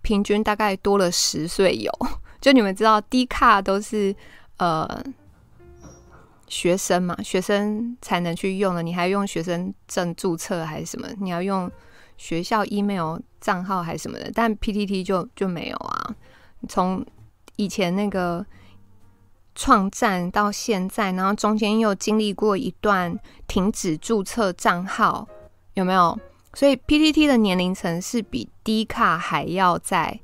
[0.02, 1.92] 平均大概多了十岁有。
[2.40, 4.14] 就你们知道，D 卡都是
[4.56, 5.04] 呃。
[6.54, 11.08] 学生嘛，学生才能去用的，你还用学生证注册还是什么？
[11.18, 11.68] 你要用
[12.16, 14.30] 学校 email 账号还是什么的？
[14.32, 16.14] 但 PTT 就就没有啊。
[16.68, 17.04] 从
[17.56, 18.46] 以前那个
[19.56, 25.26] 创站到现在，然后中间又经历过一段停止注册账号，
[25.72, 26.16] 有没有？
[26.54, 30.20] 所以 PTT 的年龄层是比 D 卡还要在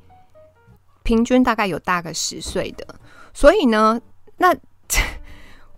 [1.03, 2.87] 平均大概有大个十岁的。
[3.35, 4.01] 所以呢，
[4.37, 4.55] 那。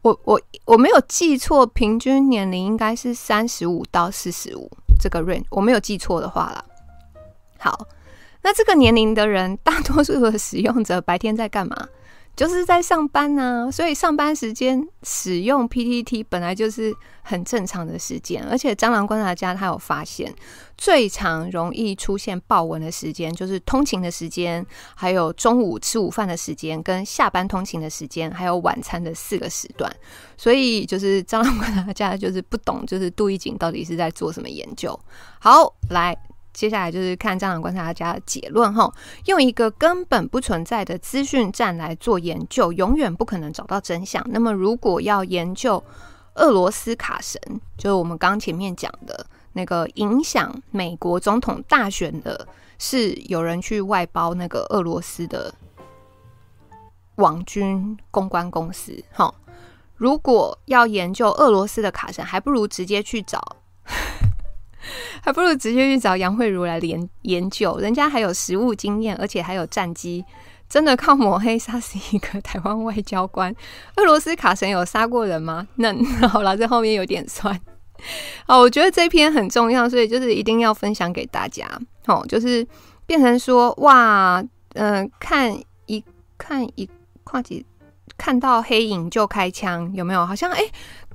[0.02, 6.64] 我我我没有记错，平均年龄应该是三十五到四十五这个 range，我没有记错的话啦。
[7.58, 7.86] 好，
[8.42, 11.88] 那这个年龄的人，大多数的使用者白天在干嘛？
[12.34, 20.34] 就是在上班呢、啊，所以上班时间使用 PTT 本来就是很正常的时间，而且蟑螂观察家他有发现，
[20.78, 24.64] 最常容易出现爆文的时间就是通勤的时间，
[24.94, 29.94] 还有中午吃午饭的时间，跟下班通勤的时间，还有晚餐的四个时段。
[30.36, 34.98] 所以就是蟑螂观察家就是不懂，就是杜一景到底是在做什么研究。
[35.38, 36.16] 好，来。
[36.52, 38.92] 接下来就是看蟑螂观察家的结论哈，
[39.24, 44.22] 用一个根本不存在的资讯站来做研究，永远不可能找到真相。
[44.28, 45.82] 那么，如果要研究
[46.34, 47.40] 俄罗斯卡神，
[47.78, 52.46] 就是我们刚前面讲的那个影响美国总统大选的，
[52.78, 55.52] 是有人去外包那个俄罗斯的
[57.16, 59.34] 网军公关公司哈。
[59.96, 63.56] 如果要研究俄罗斯的卡神，还不如直接去找。
[65.22, 70.24] 还不如直接去找杨慧如来研研究，人家还有实务经验，而且还有战绩，
[70.68, 73.54] 真的靠抹黑杀死一个台湾外交官。
[73.96, 75.66] 俄罗斯卡神有杀过人吗？
[75.76, 75.94] 那
[76.28, 77.58] 好了，这后面有点酸。
[78.46, 81.68] 好，我觉得这篇很重要，所以就是一定要分享给大家。
[82.06, 82.66] 好，就是
[83.06, 84.42] 变成说哇，
[84.74, 86.02] 嗯、看一
[86.36, 86.88] 看一
[87.22, 87.64] 跨几
[88.18, 90.26] 看到黑影就开枪，有没有？
[90.26, 90.62] 好像哎。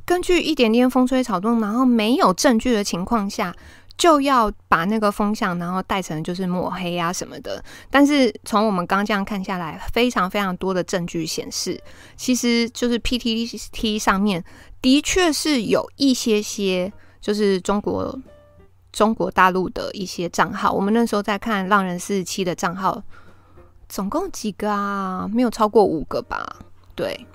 [0.08, 3.54] 根据一点点风吹草动，然后没有证据的情况下，
[3.98, 7.62] 就要把那个风向，然后带成就是抹黑啊什么的。
[7.92, 11.78] 但是从我们刚这样看下来，非常非常多的证据显示，
[12.16, 14.42] 其实就是 PTT 上面
[14.82, 16.90] 的确是有一些些，
[17.20, 18.18] 就是中国
[18.94, 20.72] 中国大陆的一些账号。
[20.72, 23.04] 我们那时候在看浪人四十七的账号，
[23.90, 25.30] 总共几个啊？
[25.34, 26.56] 没有超过五个吧？
[26.96, 27.28] 对。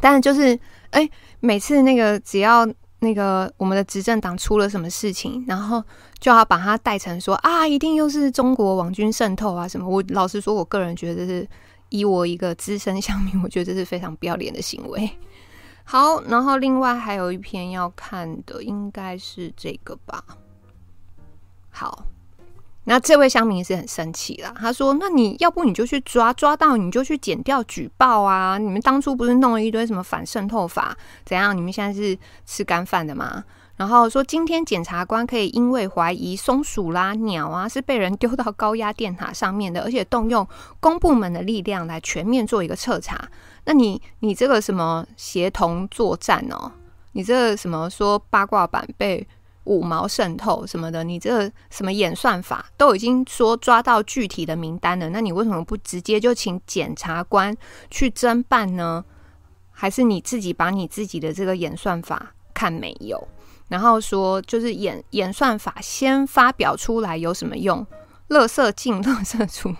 [0.00, 0.56] 但是就是，
[0.90, 1.08] 哎、
[1.40, 2.66] 每次那个只要
[3.00, 5.82] 那个我们的执政党出了什么事情，然后
[6.18, 9.88] 就要把它带成说啊，一定又是中国网军渗透啊什么。
[9.88, 11.48] 我老实说，我个人觉得是
[11.90, 15.08] 以我一个资深乡民，我觉得这是非常不要脸的行为。
[15.84, 20.22] 好，然后另外还有一篇要看的，应该是这个吧。
[21.70, 22.04] 好，
[22.90, 28.56] 那这位乡民是很生气啦，他说：“那你要不你就去抓，抓到你就去剪掉举报啊！
[28.56, 31.54] 你们当初不是弄了一堆什么反渗透法，怎样？
[31.54, 33.44] 你们现在是吃干饭的吗？”
[33.76, 40.48] 然后说今天检察官可以因为怀疑松鼠啦、鸟啊是被人丢到高压电塔上面的，而且动用
[40.80, 43.28] 公部门的力量来全面做一个彻查。
[43.66, 46.72] 那你你这个什么协同作战哦？
[47.12, 49.28] 你这个什么说八卦版被？
[49.68, 57.54] 五毛渗透什么的，你这个什么演算法都已经说抓到具体的名单了，那你为什么不直接就请检察官
[57.90, 59.04] 去侦办呢？
[59.70, 63.28] 还是你自己把你自己的这个演算法看没有？
[63.68, 67.86] 然后说就是演演算法先发表出来有什么用？
[68.30, 69.74] 垃圾进，垃圾出。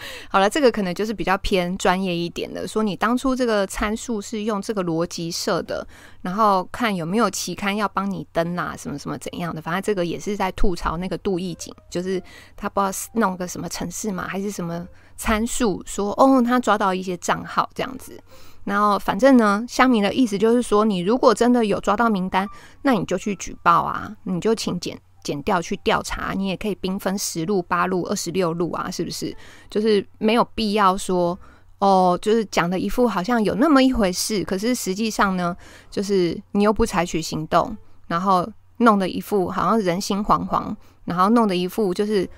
[0.30, 2.66] 好了，这个可能就是比较偏专业一点的。
[2.66, 5.86] 说你当初这个参数是用这个逻辑设的，
[6.22, 9.60] 然后看有没有期刊要帮你登啊，什么什么怎样的。
[9.60, 12.22] 反正这个也是在吐槽那个杜奕景，就是
[12.56, 14.86] 他不知道弄个什么城市嘛，还是什么
[15.16, 18.18] 参数，说哦他抓到一些账号这样子。
[18.64, 22.46] 然后反正呢，乡民的意思就是说，你如果真的有抓到名单，
[22.82, 25.00] 那你就去举报啊，你就请检。
[25.22, 29.36] 检调去调查，你也可以兵分十路、八路、二十六路啊，是不是？
[29.68, 31.38] 就是没有必要说
[31.78, 35.56] 哦，就是讲的一副好像有那么一回事，可是实际上呢，
[35.90, 38.48] 就是你又不采取行动，然后
[38.78, 42.28] 弄得一副好像人心惶惶，然后弄得一副就是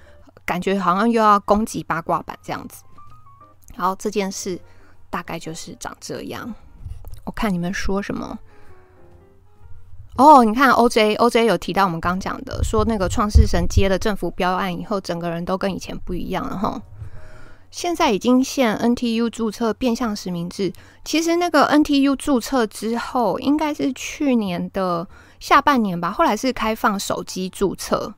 [0.44, 2.82] 感觉好像又要攻击八卦版这样子。
[3.76, 4.60] 好，这件事
[5.08, 6.54] 大概就是长这样。
[7.24, 8.38] 我看你们说什么。
[10.16, 16.82] 哦你看 OJ OJ 有提到我们刚讲的，说那个创世神接了政府标案以后，整个人都跟以前不一样了哈。
[17.70, 20.72] 现在已经限 NTU 注册变相实名制，
[21.04, 25.06] 其实那个 NTU 注册之后，应该是去年的
[25.38, 26.10] 下半年吧。
[26.10, 28.12] 后来是开放手机注册。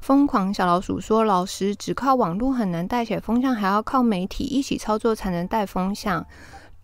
[0.00, 6.24] 疯狂小老鼠说：“老师只靠网络很难带起风向，还要靠媒体一起操作才能带风向。”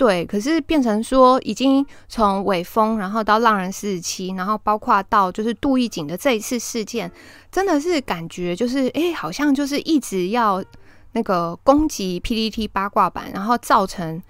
[0.00, 7.12] 对，可是变成说，已经从尾风，然后到浪人四十七，然后包括到就是杜奕瑾的这一次事件，
[7.52, 10.64] 真的是感觉就是，哎，好像就是一直要
[11.12, 14.22] 那个攻击 PTT 八卦版，然后造成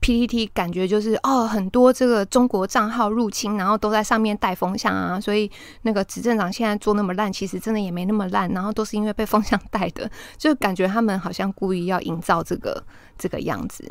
[0.00, 5.48] PTT 感觉就是哦，很多这个中国账号入侵，然后都在上面带风向啊，所以
[5.82, 12.82] 那个执政党现在做那么烂，其实真的也没那么烂，然后都是因为被风向带的，就感觉他们好像故意要营造这个
[13.16, 13.88] 这个样子。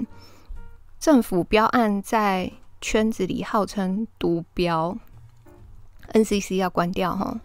[1.00, 4.98] 政府标案在圈子里号称毒标
[6.14, 7.40] ，NCC 要关掉哈。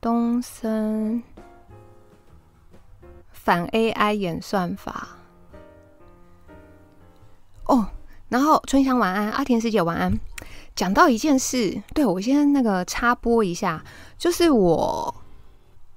[0.00, 1.22] 东森
[3.32, 5.08] 反 AI 演算法
[7.64, 7.88] 哦，
[8.28, 10.18] 然后春香晚安，阿田师姐晚安。
[10.76, 13.84] 讲到一件事，对，我先那个插播一下，
[14.16, 15.12] 就是我。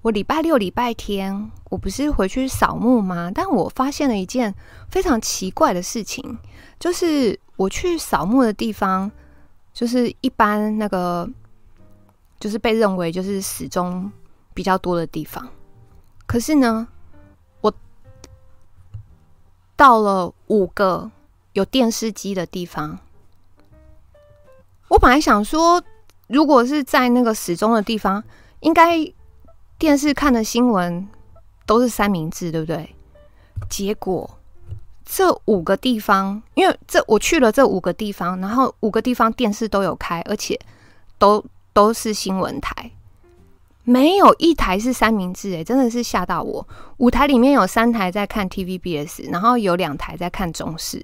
[0.03, 3.31] 我礼拜六、礼拜天，我不是回去扫墓吗？
[3.33, 4.53] 但我发现了一件
[4.89, 6.39] 非常奇怪的事情，
[6.79, 9.11] 就是我去扫墓的地方，
[9.71, 11.29] 就是一般那个，
[12.39, 14.11] 就是被认为就是死忠
[14.55, 15.47] 比较多的地方。
[16.25, 16.87] 可是呢，
[17.61, 17.71] 我
[19.75, 21.11] 到了五个
[21.53, 22.97] 有电视机的地方，
[24.87, 25.83] 我本来想说，
[26.25, 28.23] 如果是在那个死忠的地方，
[28.61, 29.13] 应该。
[29.81, 31.07] 电视看的新闻
[31.65, 32.95] 都是三明治，对不对？
[33.67, 34.29] 结果
[35.03, 40.55] 这五个地方，因为这我去了这五个地方，然后五个地方电视都有开，而且
[41.17, 42.91] 都都是新闻台，
[43.83, 46.67] 没有一台是三明治，哎，真的是吓到我。
[46.97, 51.03] 五台里面有三台在看 TVBS，然后有两台在看中视。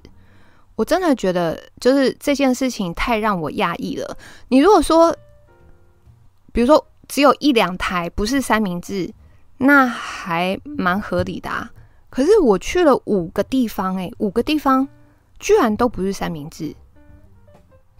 [0.76, 4.16] 我真的觉得，就是这件事情太让我讶异了。
[4.50, 5.12] 你如果说，
[6.52, 6.86] 比如说。
[7.08, 9.12] 只有一两台不是三明治，
[9.56, 11.70] 那还蛮合理的啊。
[12.10, 14.86] 可是我去了五个地方，欸，诶，五个地方
[15.38, 16.74] 居然都不是三明治，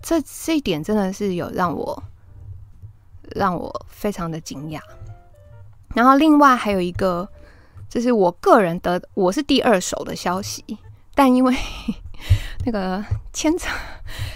[0.03, 2.03] 这这一点真的是有让我
[3.35, 4.81] 让我非常的惊讶。
[5.95, 7.29] 然后另外还有一个，
[7.89, 10.65] 就是我个人的，我是第二手的消息，
[11.15, 11.57] 但因为。
[12.67, 13.69] 那个牵扯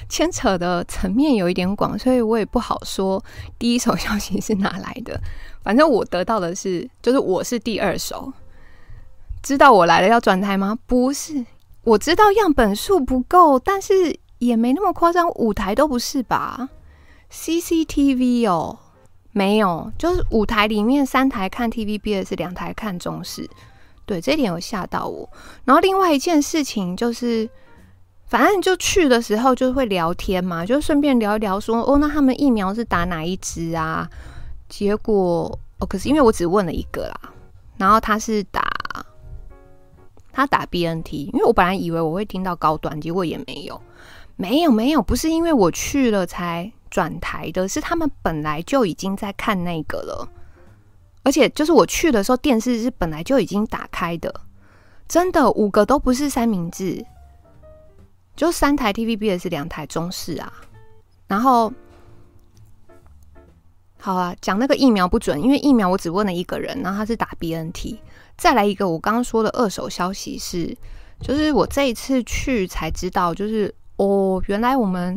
[0.09, 3.23] 牵扯的层面有一点广，所以我也不好说
[3.59, 5.21] 第一手消息是哪来的。
[5.63, 8.33] 反正我得到的是，就是我是第二手。
[9.43, 10.79] 知道我来了要转台吗？
[10.87, 11.45] 不是，
[11.83, 16.69] 我知道样本数不够，但是也没那么夸张，五台都不是吧
[17.33, 18.79] ？CCTV 哦，
[19.33, 23.49] 没有，就是五台里面三台看 TVBS，两台看中视。
[24.05, 25.29] 对，这点有吓到我。
[25.65, 27.49] 然后另外一件事情就是。
[28.33, 34.09] 反正就去的时候就会聊天嘛，就顺便聊一聊说，哦，那他们疫苗是打哪一支啊？
[34.71, 37.31] 结果哦，可是因为我只问了一个啦，
[37.77, 38.67] 然后他是打
[40.33, 43.79] 他打 BNT，因为我本来以为我会听到高端，结果也没有，
[44.37, 50.27] 没有没有，不是因为我去了才转台的，是他们本来就已经在看那个了，
[51.23, 54.35] 而且就是我去的时候，电视是本来就已经打开的，
[55.07, 57.05] 真的五个都不是三明治，
[58.37, 60.53] 就三台 TVBS 两台中视啊，
[61.27, 61.73] 然后。
[64.05, 68.01] 好啊，讲那个疫苗不准，因为疫苗我只问了一个人，然后他是打 BNT。
[68.37, 70.77] 再来一个，我刚刚说的二手消息是，
[71.21, 75.17] 就是我这一次去才知道，就是哦，原来我们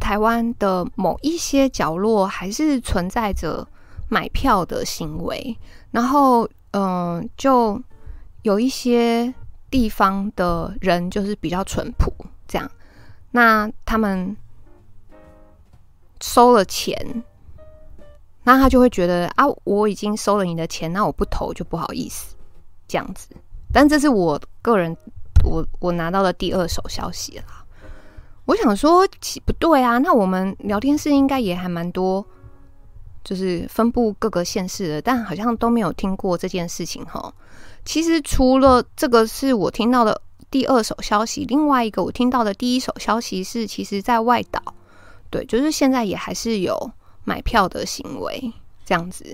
[0.00, 3.64] 台湾的某一些角落还是存在着
[4.08, 5.56] 买票的行为，
[5.92, 7.80] 然后嗯、就
[8.42, 9.32] 有一些
[9.70, 12.12] 地方的人就是比较淳朴，
[12.46, 12.70] 这样，
[13.30, 14.36] 那他们。
[16.20, 17.22] 收了钱，
[18.42, 22.34] 那他就会觉得啊，我已经收了你的钱，那我不投就不好意思，
[22.88, 23.28] 这样子。
[23.72, 24.96] 但这是我个人，
[25.44, 27.64] 我我拿到的第二手消息啦。
[28.46, 29.06] 我想说，
[29.44, 32.26] 不对啊，那我们聊天室应该也还蛮多，
[33.22, 37.30] 就是分布各个县市的，但好像都没有听过这件事情齁。
[37.88, 40.20] 其实除了这个是我听到的
[40.50, 44.62] 第二手消息，另外一个我听到的第一手消息是，其实在外岛。
[45.30, 46.90] 对，就是现在也还是有
[47.24, 48.52] 买票的行为
[48.84, 49.24] 这样子，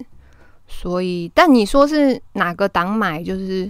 [0.68, 3.68] 所以，但你说是哪个党买，就是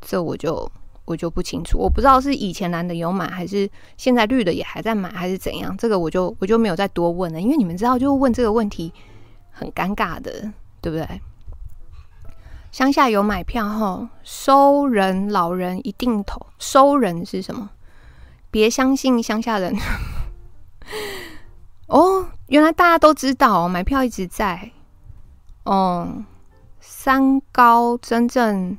[0.00, 0.68] 这我就
[1.04, 8.92] 我就不清楚，我不知道是以前蓝的有买，还是现在绿的也还在买，还是怎样，这个我就我就没有再多问了，因为你们知道，就问这个问题
[9.52, 11.20] 很尴尬的，对不对？
[12.74, 17.70] 乡下有买票后，收人老人一定投，收人是什么？
[18.50, 19.72] 别相信乡下人。
[21.86, 24.72] 哦，原来大家都知道，买票一直在。
[25.62, 26.24] 哦，
[26.80, 28.76] 三高真正，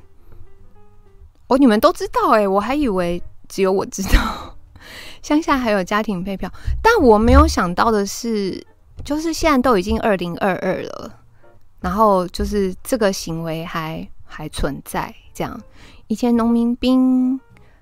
[1.46, 4.58] 哦，你们都知道哎，我还以为只有我知道。
[5.24, 8.62] 乡下还有家庭配票，但我没有想到的是，
[9.02, 11.20] 就是现在都已经二零二二了，
[11.80, 15.14] 然后就是这个行为还还存在。
[15.34, 15.60] 这样，
[16.06, 17.38] 以前农民兵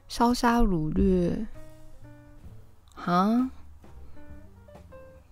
[0.09, 1.47] 烧杀掳掠，
[2.97, 3.51] 啊？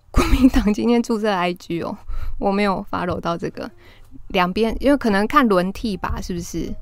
[0.09, 1.97] 国民党今天注册 IG 哦，
[2.39, 3.69] 我没有 follow 到这个
[4.27, 6.73] 两边，因为可能看轮替吧，是不是？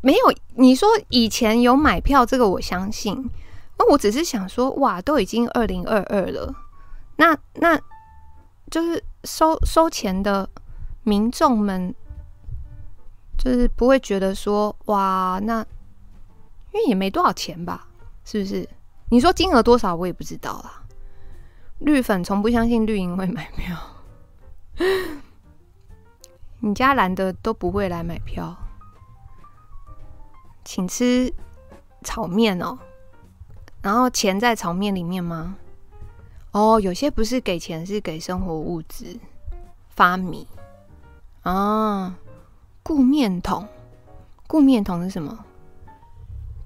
[0.00, 3.30] 没有，你说以前有买票，这个我相信。
[3.76, 6.54] 那我只是想说，哇，都已经二零二二了，
[7.16, 7.76] 那那
[8.70, 10.48] 就是收收钱的
[11.02, 11.94] 民众们，
[13.36, 15.60] 就是不会觉得说，哇，那
[16.72, 17.88] 因为也没多少钱吧，
[18.24, 18.68] 是不是？
[19.10, 20.82] 你说金额多少，我也不知道啦。
[21.80, 23.76] 绿粉从不相信绿营会买票，
[26.60, 28.56] 你家蓝的都不会来买票，
[30.64, 31.32] 请吃
[32.02, 32.78] 炒面哦，
[33.82, 35.56] 然后钱在炒面里面吗？
[36.54, 39.18] 哦，有些不是给钱，是给生活物资，
[39.90, 40.46] 发米
[41.42, 42.14] 啊，
[42.82, 43.66] 顾面桶，
[44.46, 45.44] 顾面桶是什么？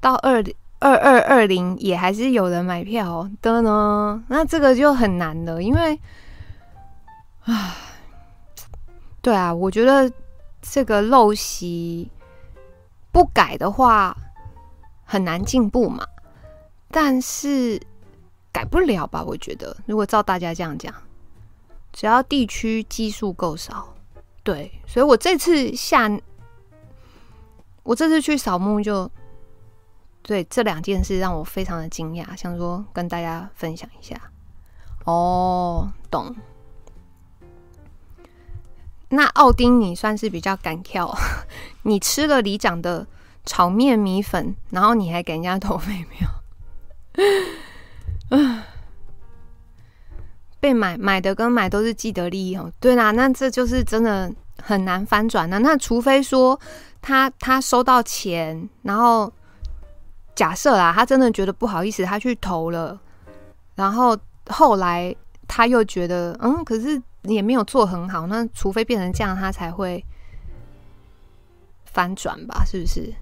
[0.01, 0.45] 到二。
[0.81, 5.99] 二二二零也还是有人买票的呢，那这个就很难了，因为，
[7.43, 7.75] 啊，
[9.21, 10.09] 对啊，我觉得
[10.63, 12.09] 这个陋习
[13.11, 14.17] 不改的话
[15.05, 16.07] 很难进步嘛，
[16.93, 17.83] 但是
[18.59, 19.23] 改不了吧？
[19.23, 20.93] 我觉得，如果照大家这样讲，
[21.93, 23.95] 只要地区基数够少，
[24.43, 26.11] 对，所以我这次下，
[27.85, 29.09] 我这次去扫墓就。
[30.23, 34.21] 对，这两件事让我非常的惊讶，想说跟大家分享一下。
[35.05, 36.35] 哦，懂。
[39.09, 41.17] 那奥丁，你算是比较敢跳，
[41.83, 43.07] 你吃了里长的
[43.47, 46.29] 炒面米粉，然后你还给人家投废票，
[50.73, 52.73] 买买的跟买都是既得利益哦。
[52.81, 55.59] 对啦，那这就是真的很难翻转的。
[55.59, 56.59] 那除非说
[57.03, 59.33] 他他收到钱，然后。
[60.35, 62.97] 假设啦，他真的觉得不好意思，他去投了，
[63.75, 64.17] 然后
[64.47, 65.13] 后来
[65.49, 70.05] 他又觉得，嗯，可是也没有做很好，那除非变成这样，他才会
[71.87, 72.63] 翻转吧？
[72.65, 73.13] 是不是？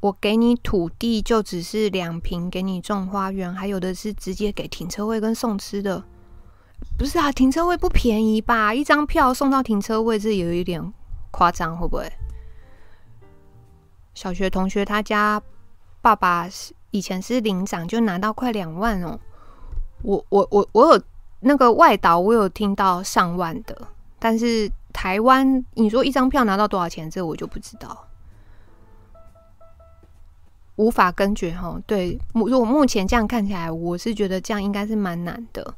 [0.00, 6.02] 我给你土地，就只是两坪给你种花园，还有的是直接给停车位跟送吃的，
[6.96, 7.30] 不是啊？
[7.32, 8.74] 停车位不便宜吧？
[8.74, 10.92] 一张票送到停车位，这有一点
[11.30, 12.10] 夸张，会不会？
[14.14, 15.42] 小学同学他家。
[16.00, 19.18] 爸爸是以前是领长，就拿到快两万哦。
[20.02, 21.02] 我我我我有
[21.40, 23.76] 那个外岛我有听到上万的，
[24.20, 28.06] 但是台湾你说一张票拿到多少钱，这我就不知道，
[30.76, 31.76] 无法根据哈。
[31.84, 35.74] 对，如果目前这样看起来，我是觉得这样应该是蛮难的，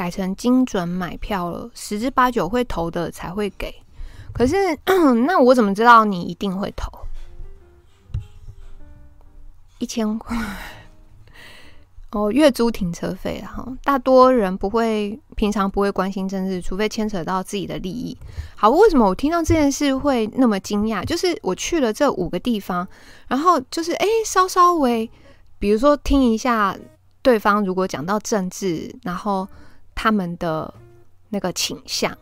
[0.00, 3.70] 改成精准买票了，十之八九会投的才会给。
[4.32, 4.56] 可是
[5.26, 6.90] 那我怎么知道你一定会投？
[9.78, 10.34] 一千块。
[12.12, 18.16] 哦，月租停车费哈，大多人不会，平常不会关心政治，除非牵扯到自己的利益。
[18.56, 21.04] 好，为什么我听到这件事会那么惊讶？
[21.04, 22.88] 就是我去了这五个地方，
[23.28, 25.10] 然后就是哎，稍稍微，
[25.58, 26.74] 比如说听一下
[27.20, 29.46] 对方如果讲到政治，然后
[30.02, 30.72] 他们的
[31.28, 32.16] 那个倾向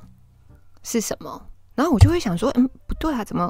[0.83, 1.41] 是什么，
[1.77, 3.49] 然后我就会想说，嗯，不对啊，怎么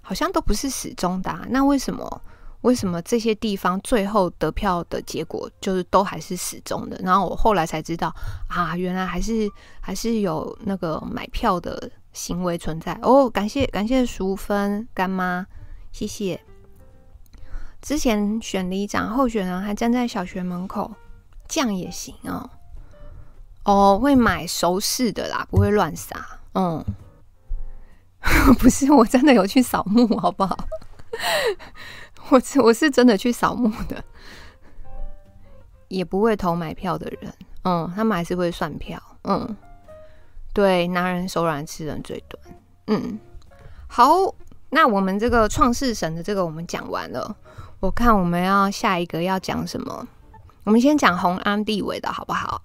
[0.00, 1.44] 好像都不是始终的啊？
[1.50, 2.22] 那为什么？
[2.62, 6.98] 为什么这些地方最后得票的结果就是都还是始终的？
[7.04, 8.10] 然后我后来才知道
[8.48, 9.46] 啊，原来还是
[9.78, 13.28] 还是有那个买票的行为存在哦。
[13.28, 15.46] 感谢感谢淑芬干妈，
[15.92, 16.40] 谢谢。
[17.82, 20.90] 之前选里长候选人还站在小学门口，
[21.46, 22.48] 这样也行哦。
[23.64, 26.38] 哦，会买熟识的啦，不会乱撒。
[26.54, 26.84] 嗯，
[28.58, 30.56] 不是，我真的有去扫墓，好不好？
[32.30, 34.02] 我是我是真的去扫墓的，
[35.88, 37.32] 也不会投买票的人，
[37.64, 39.56] 嗯，他们还是会算票，嗯，
[40.52, 42.42] 对，拿人手软，吃人嘴短，
[42.86, 43.18] 嗯，
[43.88, 44.34] 好，
[44.70, 47.36] 那我们这个创世神的这个我们讲完了，
[47.80, 50.06] 我看我们要下一个要讲什么，
[50.64, 52.62] 我们先讲红安地位的好不好？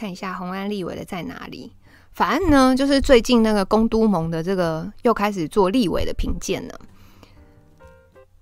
[0.00, 1.70] 看一下红安立委的在哪里，
[2.12, 6.80] 反正呢，就是最近那个公都盟的这个又开始做立委的评鉴了。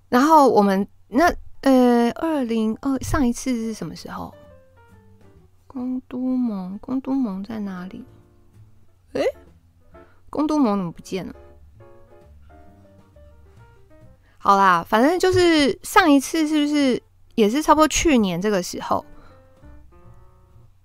[0.07, 1.29] 然后我们那
[1.59, 4.33] 呃，二零二上一次是什么时候？
[5.67, 8.05] 公都盟，公都盟在哪里？
[9.11, 9.25] 诶，
[10.29, 11.35] 公都盟怎么不见了？
[14.37, 17.03] 好啦，反正就是上一次是不是
[17.35, 19.03] 也是差不多去年这个时候？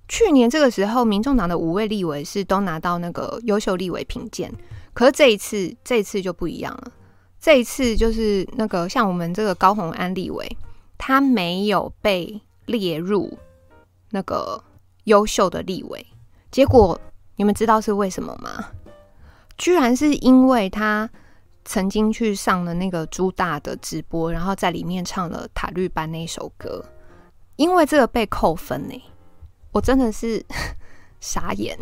[0.07, 4.53] 去年这个时候，民众党的五位立委是都拿到那个优秀立委评鉴，
[4.93, 6.93] 可是这一次，这一次就不一样了。
[7.41, 10.57] 这一次就是那个像我们这个高虹安立委，
[10.99, 13.39] 他没有被列入
[14.11, 14.63] 那个
[15.05, 16.07] 优秀的立委。
[16.51, 16.99] 结果
[17.37, 18.67] 你们知道是为什么吗？
[19.57, 21.09] 居然是因为他
[21.65, 26.85] 曾经去上了那个朱大的直播，然后在里面唱了塔绿班那首歌，
[27.57, 29.03] 因为这个被扣分呢。
[29.75, 30.43] 我真的是
[31.20, 31.77] 傻眼，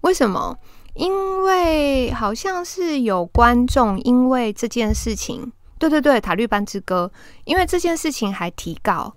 [0.00, 0.56] 为什么？
[0.94, 7.10] 因为好像是有观众因为这件事情，对对对，塔利班之歌，
[7.44, 9.12] 因为这件事情还提告，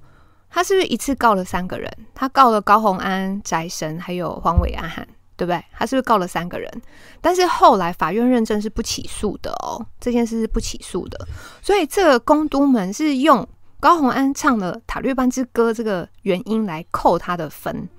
[0.49, 1.91] 他是不是一次告了三个人？
[2.13, 4.89] 他告了高洪安、宅神还有黄伟安，
[5.36, 5.61] 对不对？
[5.78, 6.82] 他是不是告了三个人？
[7.19, 11.28] 但是后来法院认证是不起诉的哦，这件事是不起诉的，
[11.61, 13.45] 所以这个公都门是用
[13.82, 17.89] 高洪安唱了塔绿班之歌这个原因来扣他的分。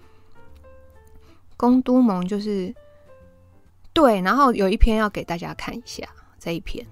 [1.57, 2.75] 公都盟就是。
[3.93, 6.07] 对，然后有一篇要给大家看一下
[6.39, 6.87] 这一篇。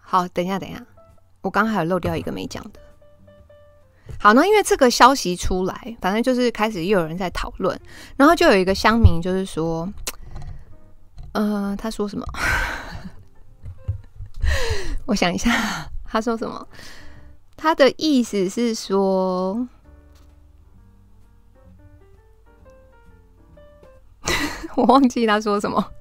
[0.00, 0.82] 好，等一下，等一下，
[1.42, 2.80] 我刚还有漏掉一个没讲的。
[4.18, 7.78] 好，那因为这个消息出来，反正就是开始又有人在讨论，
[8.16, 9.86] 然后就有一个乡民就是说，
[11.32, 12.24] 嗯、呃，他说什么？
[15.04, 16.66] 我想一下，他说什么？
[17.54, 19.68] 他的意思是说。
[24.76, 25.92] 我忘记他说什么，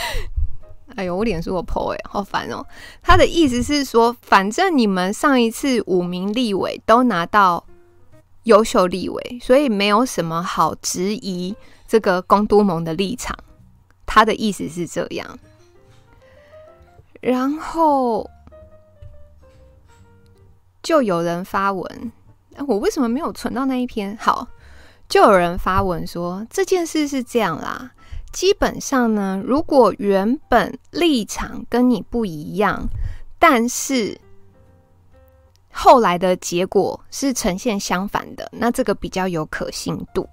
[0.96, 2.64] 哎呦，我脸书我 po，好烦哦。
[3.02, 7.64] 他的意思是说，反正你们上一次五名立委都拿到
[8.44, 11.54] 优秀立委，所以没有什么好质疑
[11.86, 13.36] 这个公都盟的立场。
[14.06, 15.38] 他的意思是这样。
[17.20, 18.28] 然后
[20.82, 22.12] 就有人发文，
[22.66, 24.16] 我为什么没有存到那一篇？
[24.20, 24.46] 好。
[25.10, 27.90] 就有人发文说，这件事是这样啦，
[28.32, 32.88] 基本上呢，如果原本立场跟你不一样，
[33.36, 34.16] 但是
[35.72, 40.28] 后来的结果是呈现相反的，那这个比较有可信度。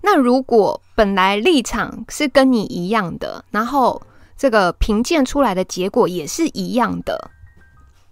[0.00, 4.00] 那如果本来立场是跟你一样的，然后
[4.36, 7.32] 这个评鉴出来的结果也是一样的。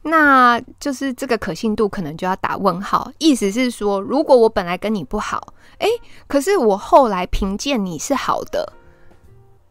[0.09, 5.89] 那就是这个可信度可能就要打问号，意思是说，如果我本来跟你不好，诶，
[6.29, 8.73] 可是我后来评鉴你是好的，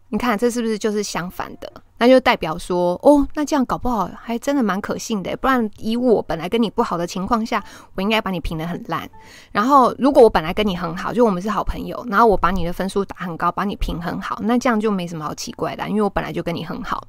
[0.09, 1.71] 你看这是不是就是相反的？
[1.97, 5.37] 那就代表说，哦，那这样搞不好还真的蛮可信的。
[5.37, 7.63] 不然以我本来跟你不好的情况下，
[7.95, 9.09] 我应该把你评得很烂。
[9.53, 17.07] 然后如果我本来跟你很好，就我们是好朋友，然后我把你的分数打很高，把你评很好，那这样就没什么好奇怪的，因为我本来就跟你很好。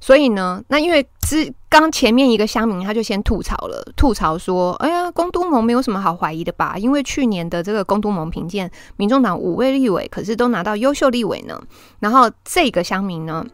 [0.00, 6.78] 所以呢，那因为之刚前面一个乡民他就先吐槽了，吐槽说：“哎呀，公都盟没有什么好怀疑的吧？
[6.78, 11.62] 因为去年的这个公都盟评鉴，民众党五位立委可是都拿到优秀立委呢。”
[12.00, 13.46] 然后这个乡民呢，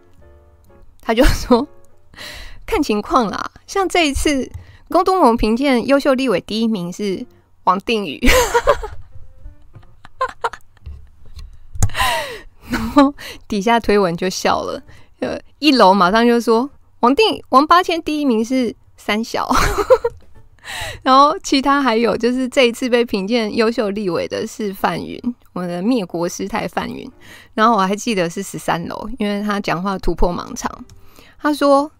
[1.00, 1.66] 他就说
[2.64, 4.48] ：“看情况啦，像这一次
[4.88, 7.26] 公都盟评鉴优秀立委第一名是
[7.64, 8.20] 王定宇。
[12.70, 13.12] ”然后
[13.48, 14.80] 底下推文就笑了。
[15.20, 16.68] 呃，一楼马上就说
[17.00, 19.48] 王定王八千第一名是三小，
[21.02, 25.20] 然后其他还有就是这一次被评鉴优秀立委的是范云，
[25.52, 27.10] 我的灭国师太范云，
[27.54, 30.70] 然后我还记得是十三楼，因为他讲话突破盲肠，
[31.40, 31.90] 他说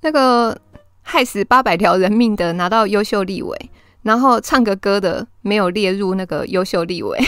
[0.00, 0.58] 那个
[1.02, 3.70] 害死八百条人命的拿到优秀立委，
[4.02, 7.18] 然后唱个歌的没有列入那个优秀立委，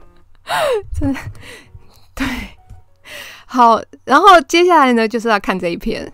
[0.98, 1.20] 真的
[2.14, 2.26] 对。
[3.54, 6.12] 好，然后接下来呢，就是要看这一篇。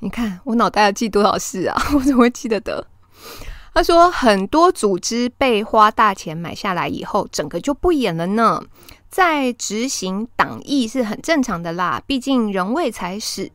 [0.00, 1.82] 你看我脑袋要记多少事啊？
[1.96, 2.86] 我怎么会记得得？
[3.72, 8.62] 他说很多组织被花大钱买下来以后，整个就不演了呢。
[9.08, 13.50] 在执行党意是很正常的啦，毕竟人为财死，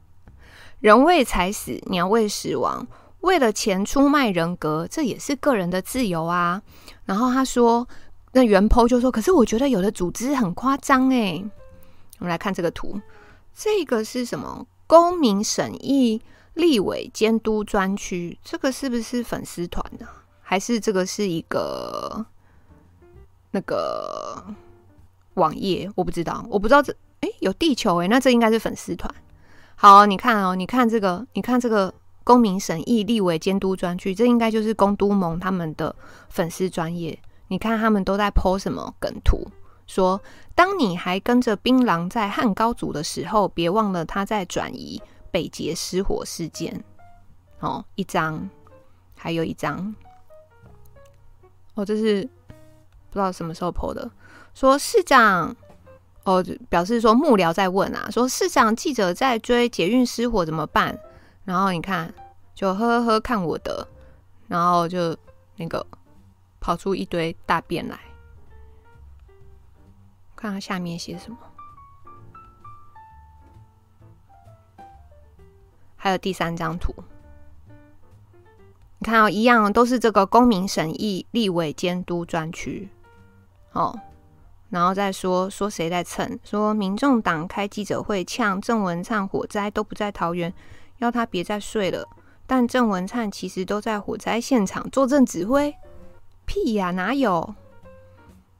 [0.79, 2.87] 人为财死，鸟为食亡。
[3.19, 6.59] 为了钱出卖人格，这也是个人的自由啊。
[7.05, 7.87] 然后他说，
[8.31, 11.43] 那原 PO 就说，可是我觉得有的组织很夸张哎。
[12.19, 13.01] 我们来看这个图，
[13.55, 14.65] 这个是什么？
[14.85, 16.21] 公民审议
[16.55, 20.07] 立委监督专区，这个是不是粉丝团呢？
[20.41, 22.25] 还是这个是一个
[23.51, 24.43] 那个
[25.35, 25.89] 网页？
[25.95, 26.91] 我不知道，我不知道这
[27.21, 29.13] 诶，有地球诶，那这应该是粉丝团。
[29.75, 31.93] 好，你看哦，你看这个，你看这个
[32.23, 35.95] 公民审议立委监督专区，这应该就是公都盟他们的
[36.29, 37.17] 粉丝专业。
[37.49, 39.47] 你看他们都在 po 什么梗图？
[39.89, 40.21] 说，
[40.53, 46.83] 当你还跟着槟榔在汉高祖的时候，别忘了他在转移北捷失火事件。
[47.59, 48.47] 哦，一张，
[49.15, 49.95] 还有一张。
[51.73, 52.21] 哦，这是
[53.09, 54.09] 不知道什么时候 po 的。
[54.53, 55.55] 说市长，
[56.23, 60.97] 哦，表示说幕僚在问啊，说市长记者在追捷运失火怎么办？
[61.45, 62.13] 然后你看，
[62.53, 63.87] 就呵呵呵看我的，
[64.47, 65.17] 然后就
[65.55, 65.83] 那个
[66.59, 67.99] 跑出一堆大便来。
[70.39, 71.37] 看看下面写什么，
[75.97, 76.95] 还有第三张图，
[78.99, 82.87] 你看哦，一样都是这个公民审议立委监督专区，
[83.73, 83.99] 哦，
[84.69, 90.53] 然后再说说谁在蹭，说民众党开记者会呛郑文灿火灾都不在桃园，
[90.99, 92.07] 要他别再睡了，
[92.47, 95.75] 但郑文灿其实都在火灾现场坐镇指挥，
[96.45, 97.53] 屁呀，哪有？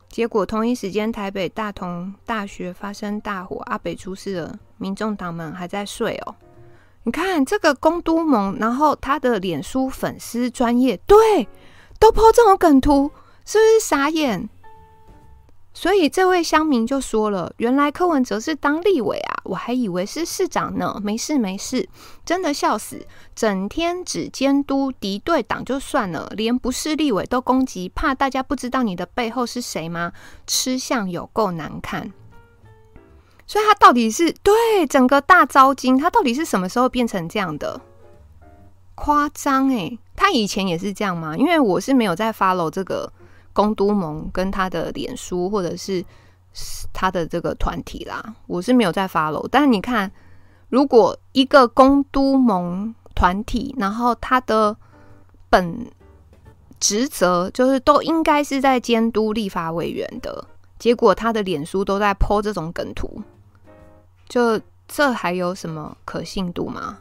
[0.09, 6.35] 结果同一时间，台北大同大学发生大火，阿北出事了，民众党们还在睡哦。
[7.03, 11.47] 你看这个公都盟，然后他的脸书粉丝专业，对，
[11.99, 13.11] 都 po 这种梗图，
[13.45, 14.49] 是不是傻眼？
[15.71, 20.99] 所以这位乡民就说了：“原来柯文哲是当立委啊，我还以为是市长呢。
[21.01, 21.87] 没事没事，
[22.25, 23.05] 真的笑死！
[23.35, 30.11] 整天只监督敌对党就算了，连不是立委都攻击，怕大家不知道你的背后是谁吗？
[30.45, 32.11] 吃相有够难看。
[33.45, 37.79] 所以他到底是对整个大招金，他到底是什么时候变成这样的？
[38.95, 41.37] 夸张诶，他以前也是这样吗？
[41.37, 43.13] 因为我是没有在 follow 这个。”
[43.59, 46.01] 公都盟跟他的脸书或者是
[46.93, 49.45] 他的这个团体啦，我是没有在 follow。
[49.51, 50.09] 但你看，
[50.69, 54.73] 如果一个公都盟团体，然后他的
[55.49, 55.91] 本
[56.79, 60.47] 职责就是都应该是在监督立法委员的，
[60.77, 63.21] 结果他的脸书都在 po 这种梗图，
[64.29, 64.57] 就
[64.87, 66.99] 这还有什么可信度吗？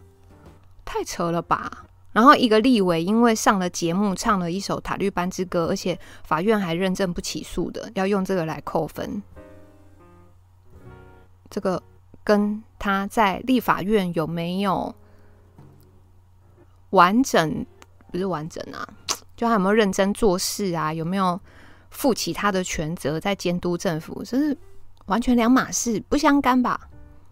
[0.84, 1.84] 太扯了吧！
[2.18, 9.22] 然后一个立委因为上了节目唱了一首《塔绿班之歌》，而且法院还认证不起诉的，要用这个来扣分。
[11.48, 11.80] 这个
[12.24, 14.92] 跟他在立法院有没有
[16.90, 17.64] 完整，
[18.10, 18.82] 不是完整啊，
[19.36, 20.92] 就他有没有认真做事啊？
[20.92, 21.40] 有没有
[21.90, 24.24] 负起他的权责在监督政府？
[24.24, 24.58] 这是
[25.06, 26.88] 完全两码事，不相干吧？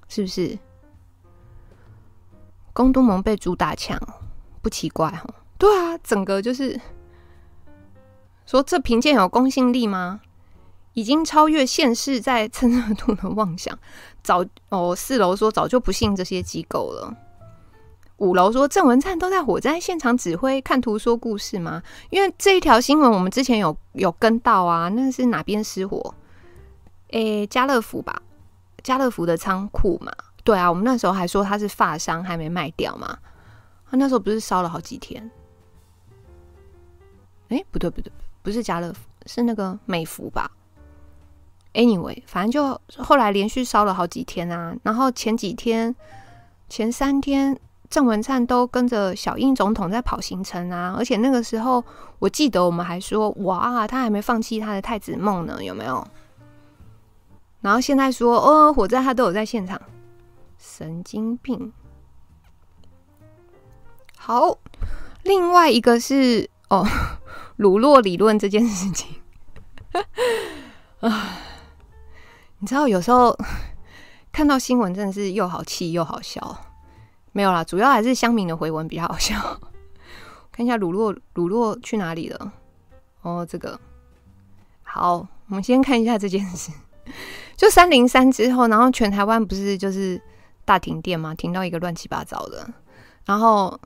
[0.06, 0.56] 是不是？
[2.72, 4.00] 公都盟被主打枪。
[4.66, 5.24] 不奇怪哈，
[5.58, 6.80] 对啊，整个就是
[8.46, 10.20] 说这评鉴有公信力吗？
[10.94, 13.78] 已经超越现世在蹭热度的妄想。
[14.24, 17.16] 早哦，四楼说早就不信这些机构了。
[18.16, 21.80] 五楼说郑文灿都在火灾现场指挥，看图说故事吗？
[22.10, 26.12] 因为这一条新闻我们之前有有跟到啊，那是哪边失火？
[27.10, 28.20] 诶，家乐福吧，
[28.82, 30.12] 家乐福的仓库嘛。
[30.42, 33.16] 对啊，我们那时候还说他是发商还没卖掉嘛。
[33.90, 35.30] 他那时候不是烧了好几天？
[37.48, 38.12] 哎，不对不对，
[38.42, 40.50] 不是家乐福，是那个美福吧
[41.74, 44.74] ？Anyway，反正就后来连续烧了好几天啊。
[44.82, 45.94] 然后前几天、
[46.68, 47.56] 前三天，
[47.88, 50.96] 郑文灿都跟着小英总统在跑行程啊。
[50.98, 51.84] 而且那个时候，
[52.18, 56.04] 我记得我们还说，哇，他还没放弃他的太子梦呢，有没有？
[57.60, 59.80] 然后现在说，哦，火灾他都有在现场，
[60.58, 61.72] 神经病。
[64.26, 64.58] 好，
[65.22, 66.84] 另外一个是哦，
[67.58, 69.22] 鲁洛理论这件事情
[70.98, 71.38] 啊，
[72.58, 73.38] 你知道有时候
[74.32, 76.58] 看到新闻真的是又好气又好笑，
[77.30, 79.60] 没有啦，主要还是乡民的回文比较好笑。
[80.50, 82.52] 看一下鲁洛，鲁洛去哪里了？
[83.22, 83.78] 哦，这个
[84.82, 85.18] 好，
[85.48, 86.72] 我们先看一下这件事。
[87.56, 90.20] 就三零三之后，然后全台湾不是就是
[90.64, 91.32] 大停电吗？
[91.32, 92.68] 停到一个乱七八糟的，
[93.24, 93.78] 然后。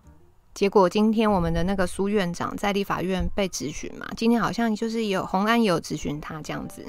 [0.53, 6.84] 结果今天我们的那个苏院长在立法院被质询嘛，今天好像就是有洪安也有质询他这样子，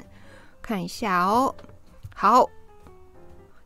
[0.60, 1.54] 看一下哦。
[2.14, 2.46] 好，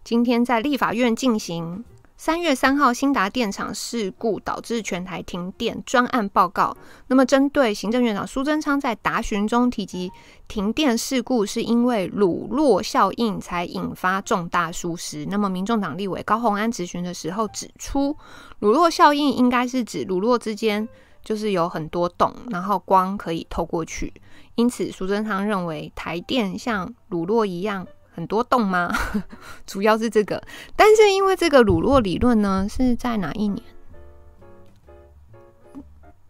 [0.05, 1.85] 今天在立法院进行。
[2.19, 6.75] 三月三号，新达电厂事故导致全台停电专案报告。
[7.09, 10.11] 那么，针对行政院长苏贞昌在答询中提及
[10.49, 15.27] 停电事故是因为鲁洛效应才引发重大疏失。
[15.27, 18.17] 那么，民众党立委高虹安质询的时候指出，
[18.61, 20.89] 鲁洛效应应该是指鲁洛之间
[21.23, 24.13] 就是有很多洞，然后光可以透过去。
[24.55, 27.87] 因此，苏贞昌认为台电像鲁洛一样。
[28.17, 28.91] 很多洞吗？
[29.67, 30.43] 主要是这个，
[30.75, 33.63] 但是因为这个鲁洛理论呢，是在哪一年？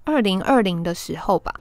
[0.02, 1.54] 二零二零的时候吧。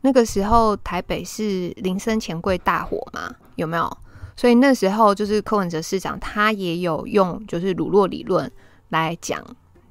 [0.00, 3.98] 那个时候台北是林森钱柜大火嘛，有没有？
[4.34, 8.50] 所以那时候就是柯文哲市长，他也有用就是鲁洛理论
[8.88, 9.40] 来讲，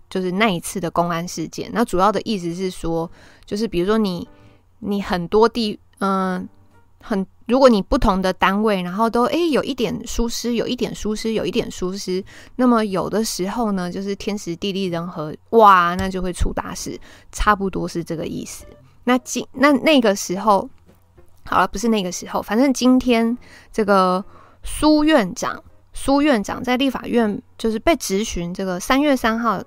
[0.09, 1.69] 就是那一次的公安事件。
[1.71, 3.09] 那主要的意思是说，
[3.45, 4.27] 就是比如说你
[4.79, 6.45] 你很多地嗯。
[6.99, 12.23] 很，如果你不同的单位，然后都诶、有一点疏失，有一点疏失，有一点疏失，
[12.57, 16.99] 那么有的时候呢，就是天时地利人和，哇，那就会出大事，
[17.31, 18.65] 差不多是这个意思。
[19.05, 20.69] 那今那那个时候，
[21.45, 23.37] 好了，不是那个时候，反正今天
[23.71, 24.23] 这个
[24.63, 29.63] 苏院长，苏院长在立法院就是被质询这个三月三号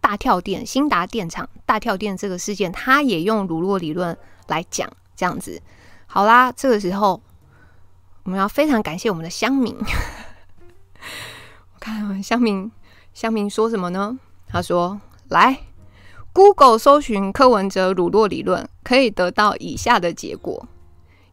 [0.00, 4.16] 大跳电，兴达电厂大跳电这个事件，他也用鲁洛理论
[4.46, 5.60] 来讲，这样子。
[6.14, 7.20] 好啦，这个时候
[8.22, 9.76] 我们要非常感谢我们的乡民。
[11.74, 12.70] 我看乡民，
[13.12, 14.16] 乡民说什么呢？
[14.46, 15.00] 他说
[15.30, 15.58] ：“来
[16.32, 20.68] ，Google 搜寻柯文哲鲁洛理论，可以得到以下的结果。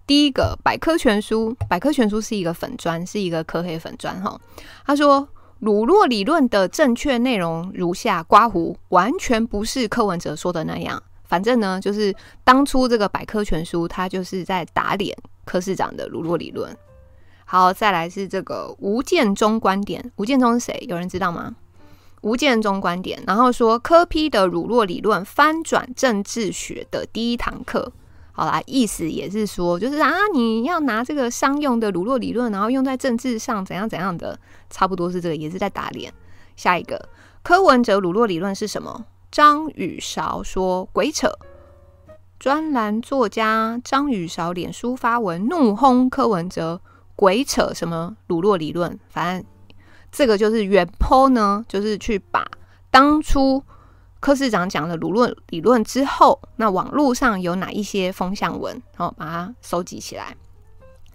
[0.07, 4.41] 第一个，百科全书，百科全书是一个粉砖，是一个科黑粉砖哈。
[4.83, 5.29] 他说，
[5.59, 12.13] 鲁洛理论的正确内容如下：刮胡，完全不是柯文哲说的那样。”反正呢，就是
[12.43, 16.75] 当初这个百科全书，它就是在打脸柯市长的鲁洛理论。
[17.45, 20.85] 好，再来是这个吴建中观点，吴建中是谁？
[20.89, 21.55] 有人知道吗？
[22.19, 27.93] 吴建中观点，然后说柯批的鲁洛理论翻转政治学的第一堂课。
[28.33, 34.37] 好啦，意思也是说，就是啊，你要拿这个商用的鲁洛理论，然后用在政治上，怎样怎样的，
[34.69, 36.13] 差不多是这个，也是在打脸。
[36.57, 37.07] 下一个，
[37.41, 39.05] 柯文哲鲁洛理论是什么？
[39.31, 41.31] 张宇韶说：“鬼扯！”
[42.37, 46.81] 专栏作家张宇韶脸书发文怒轰柯文哲
[47.15, 49.45] ：“鬼扯什么鲁洛理论？”反正
[50.11, 52.45] 这个就是原 po 呢，就是去把
[52.89, 53.63] 当初
[54.19, 60.35] 柯市长讲的鲁洛理论之后，那网络上有哪一些风向文，然后把它收集起来。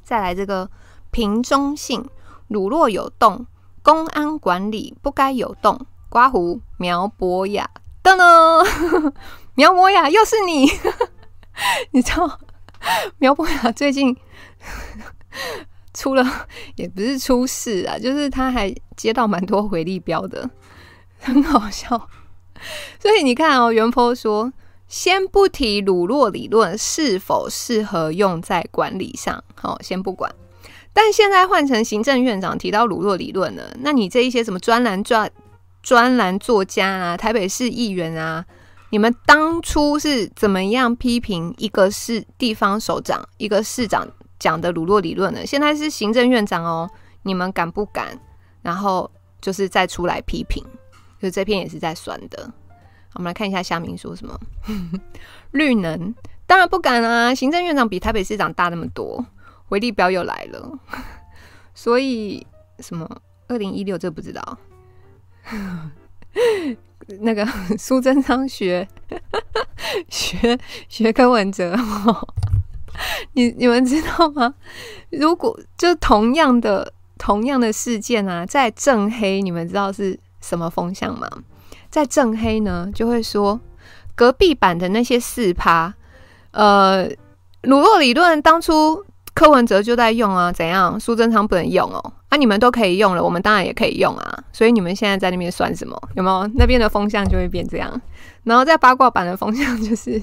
[0.03, 0.71] 再来这个
[1.11, 2.03] 平中信
[2.49, 3.47] 鲁洛有洞，
[3.83, 5.85] 公安管理不该有洞。
[6.09, 7.69] 刮胡苗博雅。
[8.07, 9.13] 噔噔，
[9.57, 10.71] 苗博雅又是你，
[11.91, 12.39] 你知道
[13.19, 14.17] 苗博雅最近
[15.93, 16.47] 出了，
[16.77, 20.49] 也不是出事啊，就是他还接到蛮多回力镖的，
[21.19, 22.09] 很好笑。
[23.01, 24.53] 所以你看哦，原 po 说，
[24.87, 30.33] 先不提鲁洛理论是否适合用在管理上，好，先不管。
[30.93, 35.29] 但现在换成行政院长提到鲁洛理论了，那你这一些什么专栏专
[35.87, 38.45] 专栏作家啊，台北市议员啊，
[38.91, 44.05] 你们当初是怎么样批评一个市地方首长、一个市长
[44.37, 46.91] 讲的鲁洛理论呢，现在是行政院长哦，
[47.22, 48.18] 你们敢不敢？
[48.62, 49.09] 然后
[49.41, 50.61] 就是再出来批评，
[51.22, 52.53] 就这篇也是在酸的。
[53.14, 54.37] 我们来看一下下面说什么，
[55.53, 56.12] 绿能
[56.49, 59.24] 当然不敢啊，行政院长比台北市长大那么多，
[59.66, 60.68] 回力镖又来了，
[61.76, 62.45] 所以
[62.80, 63.09] 什么？
[63.47, 64.59] 二零一六这不知道，
[67.21, 67.47] 那个
[67.79, 68.87] 苏贞昌学
[70.09, 71.77] 学学柯文哲。
[73.35, 74.55] 你你们知道吗？
[75.11, 81.29] 如果就同样的同样的事件啊，在正黑，你们知道是什么风向吗？
[81.91, 83.61] 在正黑呢，就会说
[84.15, 85.93] 隔壁版的那些四趴，
[86.53, 87.07] 呃，
[87.63, 89.05] 鲁洛理论当初
[89.37, 90.99] 柯文哲就在用啊，怎样？
[90.99, 96.01] 苏贞昌不能用哦，啊，你们都可以用了，我们当然也可以用啊，所以你们现在在那边算什么？
[96.16, 96.51] 有没有？
[96.55, 98.01] 那边的风向就会变这样，
[98.45, 100.22] 然后在八卦版的风向就是。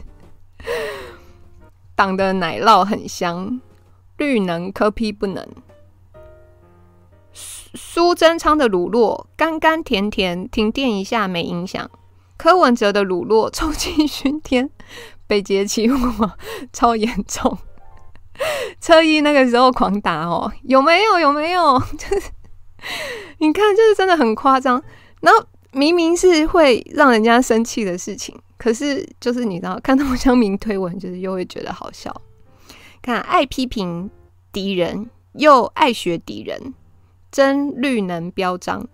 [1.95, 3.61] 党的奶酪很香，
[4.17, 5.47] 绿能柯 P 不能。
[7.33, 11.87] 苏苏贞昌的乳酪甘甘甜甜，停电一下没影响。
[12.35, 14.71] 柯文哲的乳酪臭气熏天，
[15.27, 16.31] 北捷起火
[16.73, 17.55] 超严重。
[18.81, 21.19] 车衣那个时候狂打哦，有没有？
[21.19, 21.79] 有没有？
[21.97, 22.29] 就是
[23.37, 24.81] 你看，就是真的很夸张。
[25.21, 28.35] 然后明明是会让人家生气的事情。
[28.57, 32.13] 可是，就是你知道，看到乡民推文，就是又会觉得好笑。
[33.01, 34.09] 看，爱批评
[34.51, 36.73] 敌人，又爱学敌人，
[37.31, 38.87] 真绿能标章。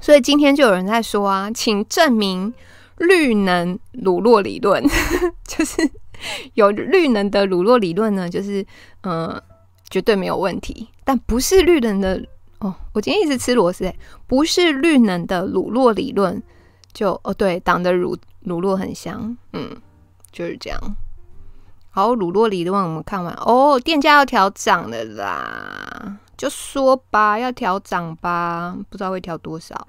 [0.00, 2.54] 所以今天就有人在说啊，请证明
[2.98, 4.84] 绿能鲁洛理论，
[5.46, 5.90] 就是
[6.54, 8.64] 有绿能的鲁洛理论呢，就是
[9.02, 9.40] 嗯、
[9.90, 10.88] 绝对没有问题。
[11.04, 12.24] 但不是绿能的
[12.60, 13.92] 哦，我今天一直吃螺丝，
[14.26, 16.42] 不是绿能的鲁洛理论。
[16.92, 19.76] 就哦，对，党的乳乳酪很香，嗯，
[20.30, 20.78] 就是这样。
[21.90, 29.88] 好，乳酪理论我们看完哦，电价要调涨的啦，就说吧，要调涨吧，不知道会调多少，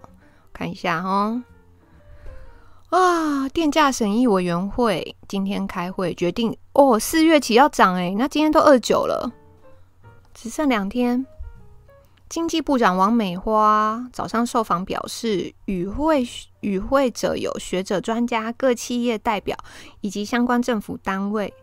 [0.52, 1.42] 看一下哈。
[2.96, 9.34] 啊，电价审议委员会今天开会决定哦，四月起要涨诶，那今天都二九了，
[10.34, 11.26] 只剩两天。
[12.30, 16.26] 经济部长王美花早上受访表示，与会
[16.62, 19.58] 与会者有学者、专家、各企业代表
[20.00, 21.54] 以及相关政府单位，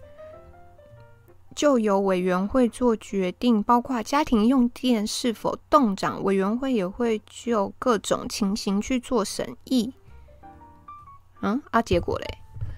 [1.57, 9.95] 就由委员会做决定，包括家庭用电是否动涨，委员会也会就各种情形去做审议。
[11.43, 12.26] 嗯，啊，结果嘞？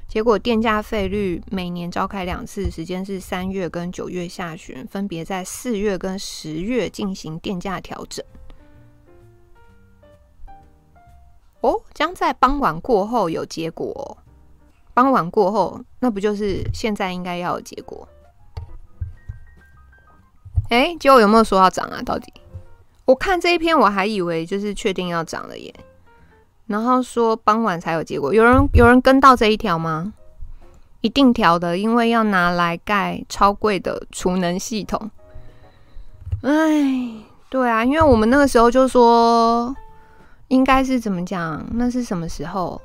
[0.08, 8.24] 结果电价费率每年召开两次，时间是三月跟九月下旬，分别在四月跟十月进行电价调整。
[11.60, 14.16] 哦，将在傍晚过后有结果哦。
[14.92, 18.06] 傍晚过后，那不就是现在应该要有结果？
[20.70, 22.00] 哎，结果有没有说要涨啊？
[22.02, 22.32] 到底？
[23.04, 25.74] 我看这一篇，我还以为就是确定要涨了耶。
[26.66, 30.14] 然后说傍晚才有结果，有人有人跟到这一条吗？
[31.02, 35.10] 一定调的，因为要拿来盖超贵的储能系统。
[36.40, 37.12] 哎，
[37.50, 39.76] 对啊，因为我们那个时候就说，
[40.48, 41.62] 应该是怎么讲？
[41.74, 42.80] 那是什么时候？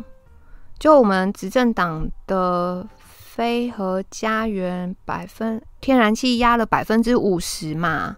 [0.78, 8.18] 就我们执政党的飞和家园百分天然气压了百分之五十嘛，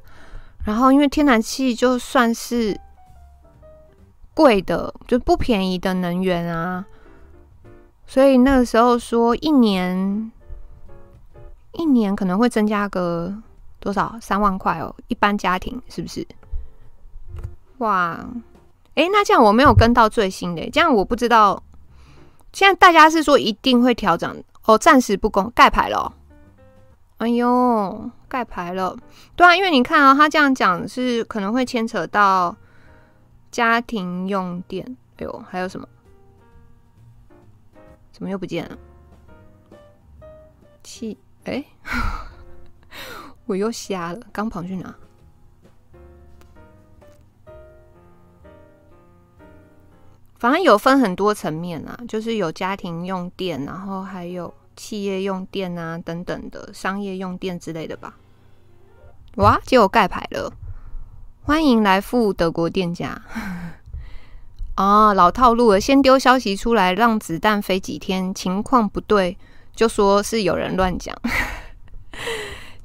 [0.65, 2.75] 然后因为天然气就算是。
[4.33, 6.85] 贵的就不便宜的能源啊，
[8.07, 10.31] 所以那个时候说一年
[11.73, 13.33] 一年可能会增加个
[13.79, 16.25] 多少三万块哦，一般家庭是不是？
[17.79, 18.17] 哇，
[18.95, 21.61] 诶，那这样我没有跟到最新的，这样我不知道。
[22.53, 26.13] 现在大家是说一定会调整哦，暂时不公盖牌了。
[27.17, 28.97] 哎呦，盖牌了，
[29.35, 32.55] 对啊，因为你看啊，他这样讲是可能会牵扯到。
[33.51, 35.87] 家庭用电，哎呦，还有什么？
[38.13, 38.77] 怎么又不见了？
[40.81, 41.63] 气，哎，
[43.45, 44.95] 我又瞎了，刚跑去哪？
[50.37, 58.17] 反正有分很多层面啊，就是有家庭用电，然后还有企业用电啊，等等的商业用电之类的吧。
[59.35, 60.51] 哇，结果盖牌了。
[61.51, 63.21] 欢迎来赴德国店家
[64.77, 69.37] 哦，老套路了，先丢消息出来，让子弹飞几天，情况不对
[69.75, 71.13] 就说是有人乱讲。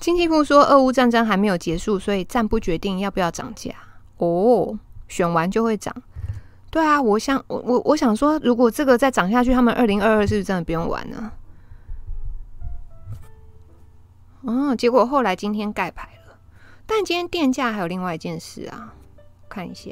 [0.00, 3.70] 经济部说，俄乌战争还没有结束，所以暂不决定要不要涨价。
[4.16, 5.94] 哦，选完就会涨。
[6.68, 11.30] 对啊，我想我我我想说，如果这个再涨下去，他们二零二二是不是真的不用玩呢？
[14.42, 16.08] 哦，结果后来今天盖牌。
[16.86, 18.94] 但今天电价还有另外一件事啊，
[19.48, 19.90] 看一下。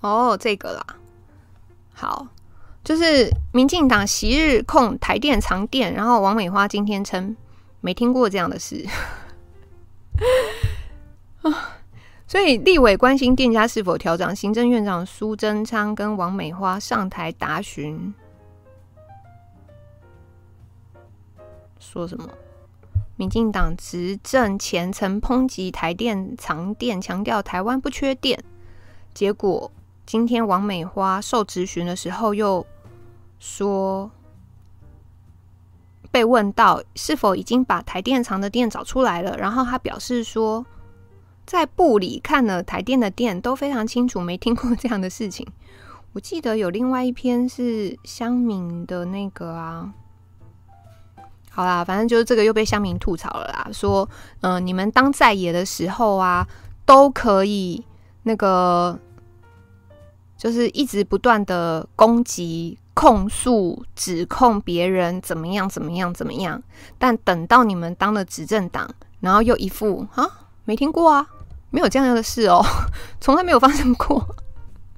[0.00, 0.84] 哦，这个啦，
[1.94, 2.26] 好，
[2.82, 7.34] 就是民进党昔日控台电藏电，然后王美花今天称
[7.80, 8.86] 没听过这样的事
[11.40, 11.78] 啊，
[12.28, 18.12] 所以立委关心电价是否调涨，行政院长苏贞昌跟王美花上台答询，
[21.78, 22.28] 说什么？
[23.16, 28.42] 民进党执政前曾抨击台电藏电，强调台湾不缺电，
[29.12, 29.70] 结果。
[30.06, 32.66] 今天王美花受质询的时候，又
[33.38, 34.10] 说
[36.10, 40.66] 被问到是否已经把台电藏的电找出来了，然后他表示说，
[41.46, 45.46] 在部里看了台电的电都非常清楚，没听过这样的事情。
[46.12, 49.94] 我记得有另外一篇是乡民的那个啊，
[51.54, 54.08] 好啦，反正就是这个又被乡民吐槽了啦，说
[54.40, 56.46] 嗯、你们当在野的时候啊，
[56.84, 57.84] 都可以
[58.24, 58.98] 那个。
[60.36, 66.62] 就是一直不断的攻击、控诉、指控别人怎么样、怎么样、怎么样，
[66.98, 68.86] 但等到你们当了执政党，
[69.20, 70.28] 然后又一副啊，
[70.64, 71.26] 没听过啊，
[71.70, 72.62] 没有这样的事哦，
[73.22, 74.36] 从来没有发生过。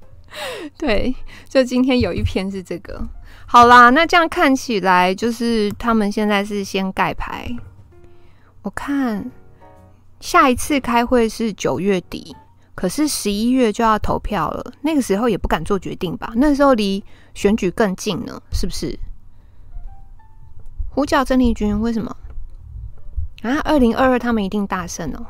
[0.77, 1.15] 对，
[1.49, 3.07] 就今天有一篇是这个。
[3.47, 7.49] 好啦，那这样看起来就是他们现在是先盖牌。
[8.63, 9.31] 我看
[10.21, 12.37] 下一次开会是九月底。
[12.75, 16.31] 可是十一月就要投票了，那个时候也不敢做决定吧？
[16.37, 18.99] 那时候离选举更近呢，是不是？
[20.91, 22.15] 呼叫郑丽君，为什么？
[23.41, 25.25] 啊，二零二二他们一定大胜哦。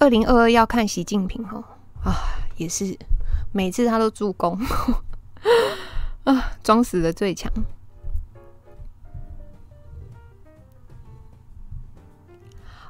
[0.00, 1.62] 二零二二要看习近平哦，
[2.02, 2.98] 啊，也是
[3.52, 4.58] 每次他都助攻，
[6.24, 7.50] 啊，装死的最强。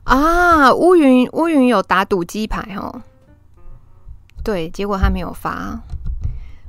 [0.04, 3.02] 啊，乌云乌云有打赌鸡排哦，
[4.42, 5.78] 对，结果他没有发。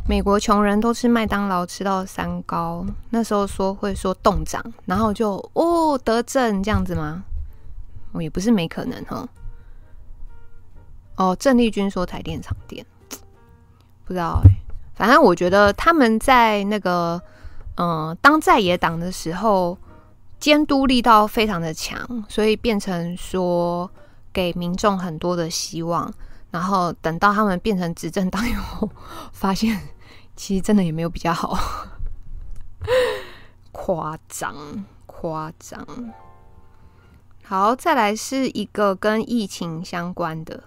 [0.07, 7.23] 美国穷人都吃麦当劳吃到三高，那时候说会说冻涨，然后就哦得证这样子吗？
[8.11, 9.27] 哦，也不是没可能哈。
[11.15, 12.85] 哦，郑丽君说台电厂电，
[14.09, 14.49] 不知道哎，
[14.95, 17.21] 反正我觉得他们在那个
[17.75, 19.77] 嗯当在野党的时候。
[20.39, 23.91] 监督力道非常的强，所以变成说
[24.31, 26.09] 给民众很多的希望。
[26.49, 28.89] 然后等到他们变成执政党以后，
[29.33, 29.77] 发现
[30.37, 31.59] 其实真的也没有比较好，
[33.73, 34.55] 夸张
[35.05, 35.85] 夸张。
[37.43, 40.63] 好，再来是一个跟疫情相关的，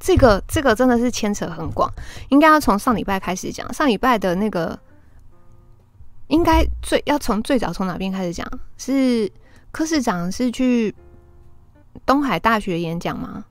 [0.00, 1.88] 这个这个真的是牵扯很广，
[2.30, 3.72] 应该要从上礼拜开始讲。
[3.72, 4.76] 上礼拜的那个。
[6.30, 8.48] 应该最要从最早从哪边开始讲？
[8.78, 9.28] 是
[9.72, 10.94] 柯市长是去
[12.06, 13.44] 东海大学演讲吗？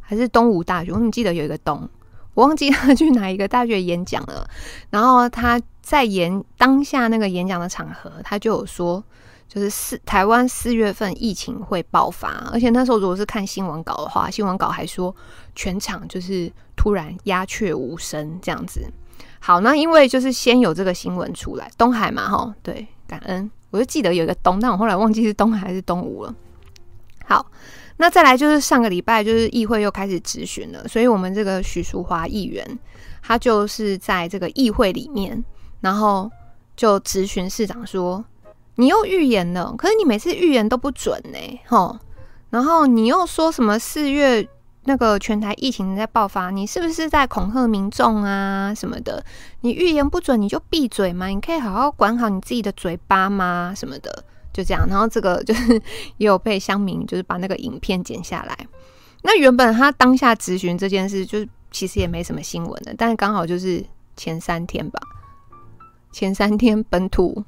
[0.00, 0.90] 还是东吴大学？
[0.90, 1.88] 我怎么记得有一个东，
[2.34, 4.44] 我忘记他去哪一个大学演讲了。
[4.90, 9.00] 然后他在演当下那个演讲的场合，他就有说，
[9.46, 15.14] 就是四台湾四月份疫情会爆发，而且那时候如果是看新闻稿的话，新闻稿还说
[15.56, 18.86] 全场就是突然鸦雀无声这样子。
[19.40, 26.34] 好，那因为就是先有这个新闻出来，东海嘛，哈，对，感恩，我就记得有一个东，但我后来忘记是东海还是东吴了。
[27.24, 27.46] 好，
[27.96, 32.78] 那再来就是上个礼拜就是议会又开始质询了，所以我们这个许淑华议员，
[33.22, 35.42] 他就是在这个议会里面，
[35.80, 36.30] 然后
[36.76, 38.24] 就质询市长说
[38.74, 42.00] ：“你又预言了，可是你每次预言都不准呢，哈，
[42.50, 44.46] 然后你又说什么四月？”
[44.88, 49.22] 那个全台疫情在爆发，你是不是在恐吓民众啊什么的？
[49.62, 51.26] 你预言不准，你就闭嘴嘛！
[51.26, 53.74] 你可以好好管好你自己的嘴巴吗？
[53.76, 54.86] 什么的，就这样。
[54.88, 55.74] 然后这个就是
[56.18, 58.56] 也有被乡民就是把那个影片剪下来。
[59.22, 63.84] 那原本他当下质询这件事，就是其实也没什么新闻的，但是刚好就是
[64.16, 65.00] 前三天吧，
[66.12, 67.44] 前三天本土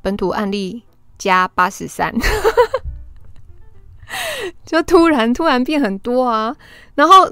[0.00, 0.82] 本土案例
[1.18, 2.14] 加八十三。
[4.64, 6.54] 就突然突然变很多啊，
[6.94, 7.30] 然后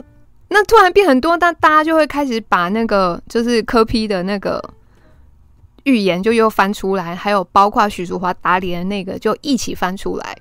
[0.49, 4.63] 那突然变很多，但大家就会开始把那个就是柯 P 的那个
[5.85, 10.37] 预言就又翻出来，还有包括许淑华打脸的那个就一起翻出来，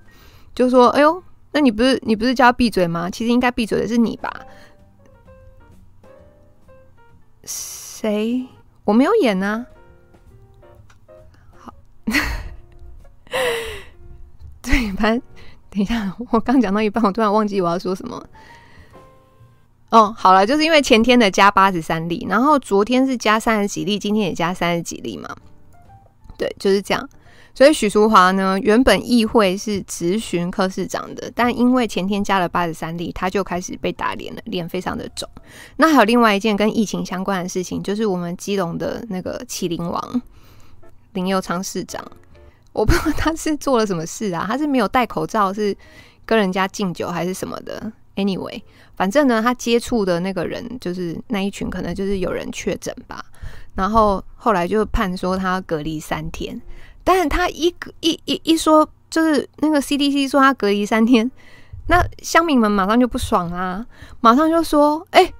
[0.55, 3.09] 就说：“哎呦，那你不是你不是叫他闭嘴吗？
[3.09, 4.31] 其实应该闭嘴的是你吧？”
[7.45, 8.45] 谁？
[8.85, 9.65] 我没有演呢、
[11.07, 11.11] 啊。
[11.57, 11.73] 好，
[14.61, 15.21] 对，反正。
[15.73, 18.23] 等一下， 我刚讲到一半，我突然忘记我要说什么。
[19.89, 25.27] 哦，好了，就是因为前天的加八十三例，然后昨天是加三十几例，今天也加三十几例嘛。
[26.37, 27.09] 对，就是这样。
[27.55, 35.29] 所以许淑华呢，原本议会是直询柯市长的，但因为前天加了八十三例，他就开始被打脸了，脸非常的肿。
[35.77, 40.21] 那还有另外一件跟疫情相关的事情，就是我们基隆的那个麒麟王
[41.13, 42.03] 林佑昌市长，
[42.73, 45.75] 我不知道他是做了什么事啊，他是没有戴口罩，是
[46.25, 48.61] 跟人家敬酒还是什么的？Anyway，
[48.95, 53.23] 反正呢，他接触的那个人就是那一群，可能就是有人确诊吧。
[53.75, 56.61] 然后后来就判说他隔离三天。
[57.03, 61.29] 但是他一一一一说，就是那个 CDC 说他隔离三天，
[61.87, 63.85] 那乡民们马上就不爽啊，
[64.21, 65.33] 马上就说：“哎、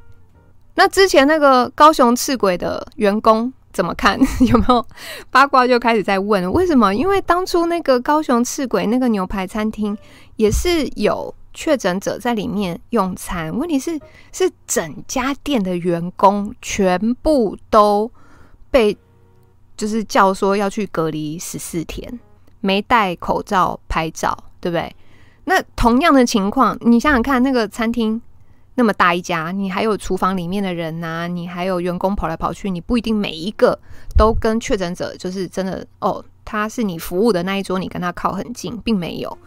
[0.75, 4.17] 那之前那个高雄赤鬼的员工怎么看？
[4.47, 4.85] 有没有
[5.29, 6.93] 八卦？”就开始在问为什么？
[6.93, 9.97] 因为当初那个高雄赤鬼那个牛排餐厅
[10.37, 13.99] 也是有确诊者在里面用餐，问题是
[14.31, 18.09] 是整家店的员工全部都
[18.71, 18.95] 被。
[19.75, 22.19] 就是叫说要去隔离十四天，
[22.61, 24.95] 没戴口罩拍照，对不对？
[25.45, 28.21] 那同样的情况，你想想看，那个餐厅
[28.75, 33.77] 那么大一家，你还有厨房里面的人呐、你还有员工跑来跑去，你不一定每一个
[34.17, 39.37] 都跟确诊者就是真的哦，他是你服务的那一桌，你跟他靠很近，并没有。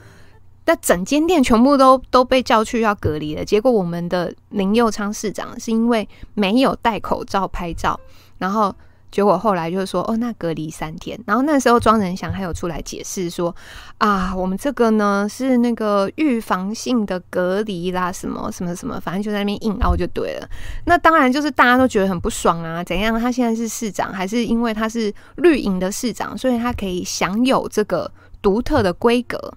[0.64, 7.98] 那整间店全部都都被叫去要隔离了，结果我们的林佑昌市长是因为没有戴口罩拍照，
[8.38, 8.74] 然后。
[9.10, 11.18] 结果后来就是说，哦，那隔离三天。
[11.26, 13.54] 然后那时候庄人祥还有出来解释说，
[13.98, 20.48] 啊，我们这个呢是那个预防性的隔离啦，什么什么什么，反正就在那边硬凹就对了。
[20.84, 23.18] 那当然就是大家都觉得很不爽啊，怎样？
[23.18, 28.10] 他现在是市长，还是因为他是绿营的市长，所以他可以享有这个
[28.42, 29.54] 独特的规格？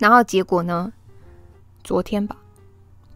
[0.00, 0.92] 然后结果呢？
[1.84, 2.36] 昨天吧，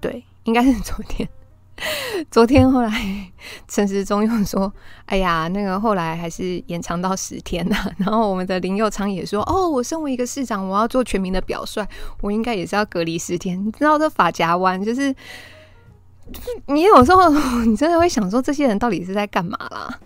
[0.00, 1.28] 对，应该是昨天。
[2.30, 2.90] 昨天后来
[3.68, 4.72] 陈时中又说
[5.06, 7.76] ：“哎呀，那个后来还是延长到十天了。
[7.98, 11.86] ”然后我们的林佑昌也说：“哦，我身为一个市长，我要做全民的表率，
[12.22, 15.14] 我应该也是要隔离十天。”你知道这法夹弯，就是
[16.66, 17.28] 你有时候
[17.64, 20.00] 你真的会想说，这些人到底是在干嘛啦？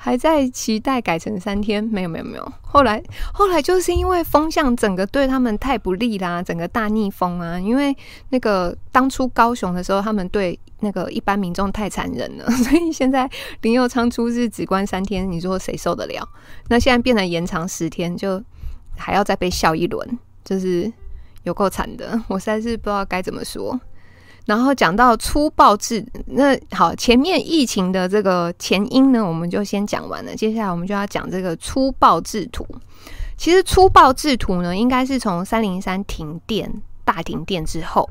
[0.00, 1.82] 还在期待改成三天？
[1.82, 2.52] 没有没有没有。
[2.62, 3.02] 后来
[3.34, 7.58] 后来就是因为风向整个对他们太不利啦，整个大逆风啊！
[7.58, 7.94] 因为
[8.28, 13.28] 那个当初高雄的时候，他们对那个一般民众太残忍了， 所以现在
[13.62, 16.28] 林佑昌出是只关三天，你说谁受得了？
[16.68, 18.40] 那现在变成延长十天，就
[18.96, 20.90] 还要再被笑一轮，就是
[21.42, 22.22] 有够惨的。
[22.28, 23.78] 我实在是不知道该怎么说。
[24.48, 30.34] 然后讲到粗暴制，那好，前面疫情的这个前因呢，我们就先讲完了。
[30.34, 32.66] 接下来我们就要讲这个粗暴制图。
[33.36, 36.72] 其实粗暴制图呢，应该是从三零三停电
[37.04, 38.08] 大停电之后，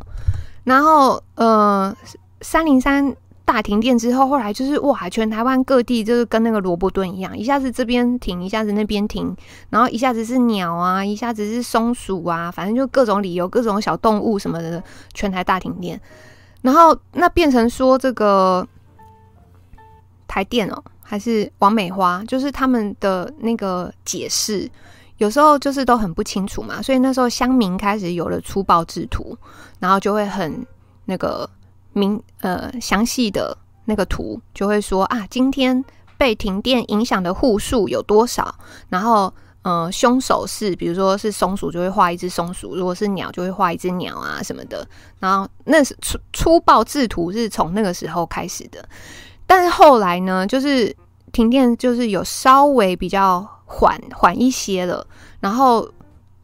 [0.63, 1.91] 然后呃，
[2.41, 3.15] 三零三
[3.47, 9.33] 大停电之后，后来就是哇，全台湾各地就是跟那个萝卜墩一样，一下子这边停，一下子那边停，
[9.69, 14.83] 然后一下子是鸟啊，一下子是松鼠啊，反正就各种理由，各种小动物什么的，
[15.13, 15.99] 全台大停电。
[16.61, 18.67] 然后那变成说这个
[20.27, 24.69] 台电哦，还是王美花，就是他们的那个解释，
[25.19, 29.37] 有时候就是都很不清楚嘛，所以那时候乡民开始有了粗暴制图，
[29.79, 30.67] 然后就会很
[31.05, 31.49] 那个。
[31.97, 35.83] 明呃详细的那个图就会说啊，今天
[36.17, 38.55] 被停电影响的户数有多少？
[38.89, 39.33] 然后
[39.63, 44.87] 呃，凶手是比如说是松鼠，就会画一只松鼠；如果是鸟，就会画一只鸟啊什么的。
[45.19, 48.87] 然后那是粗粗暴制图是从那个时候开始的，
[49.45, 50.95] 但是后来呢，就是
[51.33, 55.05] 停电就是有稍微比较缓缓一些了，
[55.41, 55.89] 然后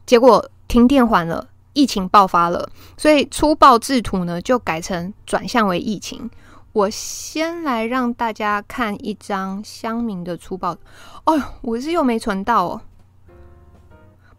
[0.04, 1.46] 结果停电缓了。
[1.74, 6.30] 疫情爆发了，所以粗暴制图呢就改成转向为疫情。
[6.72, 10.76] 我先来让大家看一张乡民的粗暴。
[11.24, 12.80] 哦，我是又没存到哦，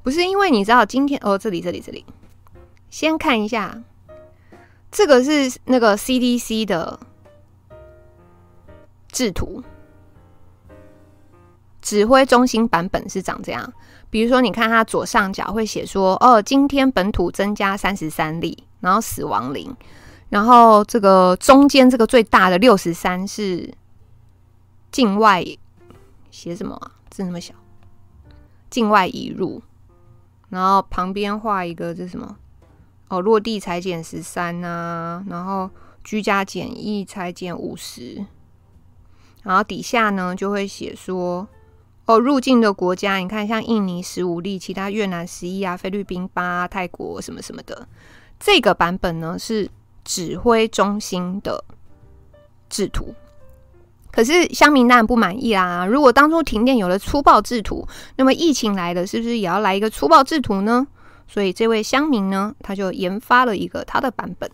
[0.03, 2.05] 不是因为你知道今天哦，这里这里这里，
[2.89, 3.81] 先看一下，
[4.91, 6.99] 这个是那个 CDC 的
[9.09, 9.63] 制图，
[11.81, 13.73] 指挥中心版本是长这样。
[14.15, 19.75] 比如说，你看它左上角会写说，哦，今天本土增加三十三例，然后死亡零，
[20.29, 23.73] 然后这个中间这个最大的六十三是
[24.89, 25.43] 境外，
[26.31, 26.79] 写什么？
[27.09, 27.53] 字那么小，
[28.69, 29.61] 境外移入，
[30.47, 32.37] 然后旁边画一个这什么？
[33.09, 35.69] 哦，落地采检十三啊，然后
[36.05, 38.25] 居家检疫采检五十，
[39.43, 41.45] 然后底下呢就会写说。
[42.05, 47.87] 哦，入境的国家，你看像印尼十五例，其他越南十一啊，菲律宾八，泰国什么什么的。
[48.39, 49.67] 这个版本呢是
[50.03, 51.63] 指挥中心的
[52.69, 53.15] 制图，
[54.11, 55.85] 可是乡民当然不满意啦。
[55.87, 57.87] 如果当初停电有了粗暴制图，
[58.17, 60.85] 那么疫情来了，是不是也要来一个粗暴制图呢？
[61.27, 64.47] 所以这位乡民呢，他就研发了一个他的版本。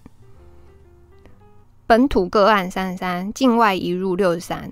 [1.86, 4.72] 本土个案三十三，境外移入六十三。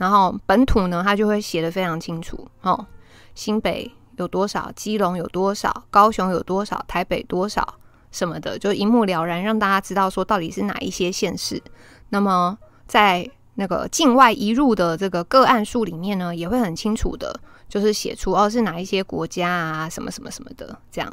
[0.00, 2.86] 然后本土呢，他就会写得非常清楚哦。
[3.34, 4.72] 新北有多少？
[4.74, 5.84] 基隆有多少？
[5.90, 6.82] 高雄有多少？
[6.88, 7.74] 台北多少？
[8.10, 11.62] 什么的，就一目了然，让大家知道说到底是哪一些县市。
[12.08, 12.56] 那么
[12.86, 21.12] 在那个境外移入的这个个案数里面呢，也会很清楚的，就是写出哦是哪一些国家啊，什么什么什么的这样。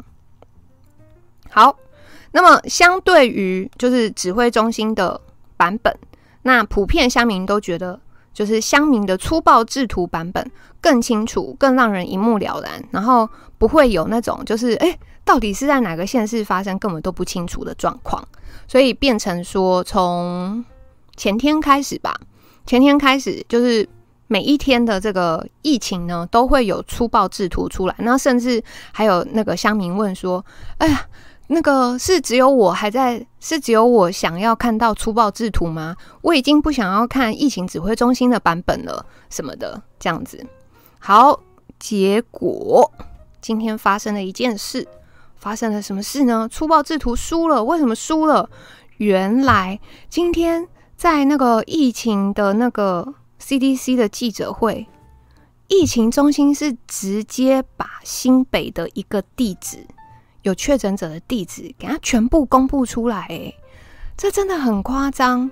[1.50, 1.76] 好，
[2.32, 5.20] 那么相对于就是指挥中心的
[5.58, 5.94] 版本，
[6.42, 8.00] 那普遍乡民都觉得，
[8.38, 10.48] 就是乡民的粗暴制图版本
[10.80, 13.28] 更清楚，更让人一目了然，然后
[13.58, 18.22] 不会有那种就是哎，到底是在哪个县市发生，根本都不清楚的状况，
[18.68, 20.64] 所以变成说从。
[21.16, 22.14] 前天开始吧，
[22.64, 23.84] 前天开始就是
[24.28, 27.94] 每一天的这个疫情呢，都会有粗暴制图出来。
[27.98, 28.62] 那甚至
[28.92, 30.46] 还有那个乡民问说
[30.78, 31.04] ：“哎呀，
[31.48, 35.96] 那个是只有我还在，是只有我想要看到粗暴制图吗？
[36.22, 40.46] 我已经不想要看疫情指挥中心的版本了，什么的这样子。”
[41.00, 41.40] 好，
[41.78, 42.90] 结果
[43.40, 44.86] 今天发生了一件事，
[45.36, 46.48] 发生了什么事呢？
[46.50, 48.48] 粗暴制图输了，为什么输了？
[48.98, 50.68] 原来今天。
[50.98, 54.88] 在那个疫情的那个 CDC 的记者会，
[55.68, 59.86] 疫情中心是直接把新北的一个地址
[60.48, 63.54] 有确诊者的地址给他全部公布出来，诶，
[64.16, 65.50] 这真的很夸张。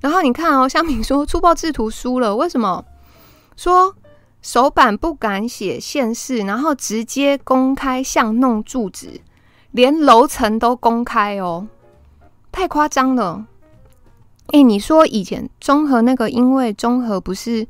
[0.00, 2.84] 然后你看哦，乡民说粗暴制图输了，为什么？
[3.56, 3.94] 说
[4.40, 9.20] 手板不敢写县市，然后直接公开巷弄住址，
[9.72, 11.66] 连楼层都公开哦，
[12.50, 13.46] 太夸张了。
[14.46, 17.66] 哎、你说以前中和那个，因为中和不是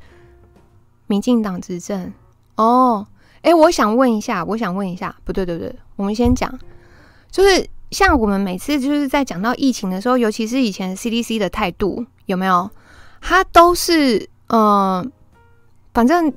[1.07, 2.13] 民进党执政
[2.55, 3.07] 哦。
[3.43, 6.59] 哎、我想问一下，我想问一下，不对，对不，对，我们先讲，
[7.31, 12.71] 就是像我们每次就是在讲到疫情的时候，尤其是以前 CDC 的态度有没有？
[13.21, 15.07] 他都是嗯、呃，
[15.93, 16.33] 反正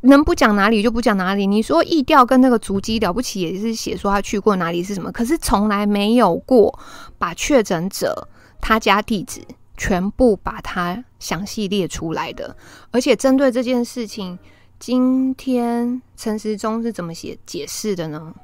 [0.00, 1.46] 能不讲哪里就不讲哪里。
[1.46, 6.78] 你说疫调跟那个足迹了不起，也是写说他去过哪里是什么，可是从来没有过
[7.16, 8.28] 把确诊者。
[8.58, 9.40] 他家地址
[9.76, 12.56] 全部把它详细列出来的，
[12.90, 14.36] 而且针对这件事情，
[14.80, 18.34] 今天陈时中是怎么写解释的呢？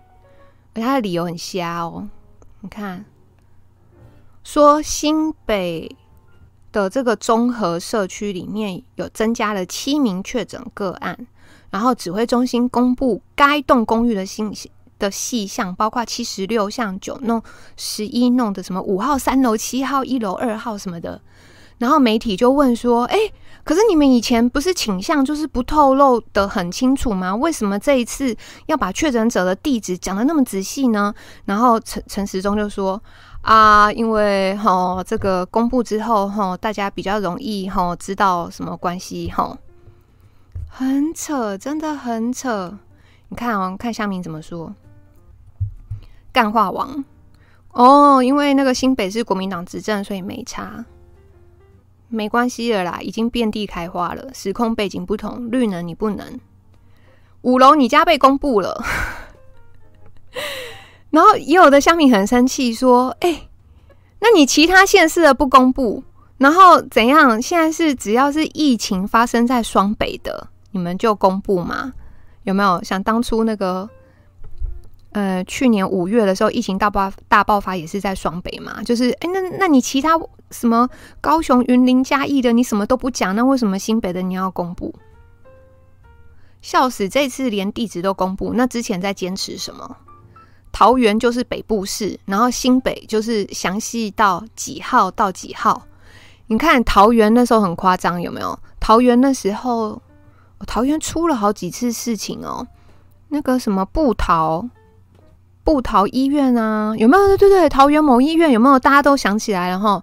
[0.75, 2.09] 而他的理由很瞎哦，
[2.61, 3.05] 你看，
[4.45, 5.97] 说新北
[6.71, 11.27] 的这个综合社区里面有增加了七名确诊个案，
[11.71, 14.71] 然后指挥中心公布该栋公寓的信息。
[14.99, 17.43] 的细项包括七十六巷九弄
[17.77, 21.21] 十一弄的什么五号三楼七号一楼二号什么的，
[21.79, 23.19] 然后媒体就问说：“哎，
[23.65, 27.35] 可是你们以前不是倾向就是不透露得很清楚吗？
[27.35, 28.37] 为什么这一次
[28.67, 31.15] 要把确诊者的地址讲得那么仔细呢？”
[31.47, 33.01] 然后陈陈时中就说
[33.43, 39.57] ：“啊，因为齁这个公布之后齁，大家比较容易齁知道什么关系齁，
[40.69, 42.77] 很扯，真的很扯。
[43.29, 44.75] 你看哦，看下面怎么说。”
[46.33, 47.05] 干话王
[47.73, 50.85] 哦，因为那个新北是国民党执政，所以没差，
[52.13, 54.33] 没关系了啦，已经遍地开花了。
[54.35, 56.39] 时空背景不同，绿能你不能。
[57.41, 58.85] 五楼你家被公布了，
[61.11, 63.49] 然后也有的乡民很生气，说：“哎、
[64.21, 66.05] 那你其他县市的不公布，
[66.39, 67.41] 然后怎样？
[67.41, 71.95] 现在是只要是疫情发生在双北的，你们就公布吗？
[72.45, 72.83] 有没有？
[72.85, 73.89] 像当初那个？”
[75.13, 80.19] 呃，去年五月的时候，疫情大爆大爆发也是在双北嘛，就是哎，那那你其他
[80.51, 80.89] 什么
[81.21, 84.95] 高雄、云林、嘉义的，你什么都不讲，那为什么新北的你要公布？
[86.63, 87.09] 笑死！
[87.09, 89.97] 这次连地址都公布，那之前在坚持什么？
[90.73, 95.83] 桃园就是北部市，然后新北就是详细到几号到几号？
[96.47, 98.59] 你看桃园那时候很夸张，有没有？
[98.81, 100.01] 桃园那时候，
[100.67, 102.67] 桃园出了好几次事情哦，
[103.29, 104.67] 那个什么部桃。
[105.65, 107.29] 部桃医院啊，有没有？
[107.37, 108.79] 对对对，桃园某医院有没有？
[108.79, 110.03] 大家都想起来了哈。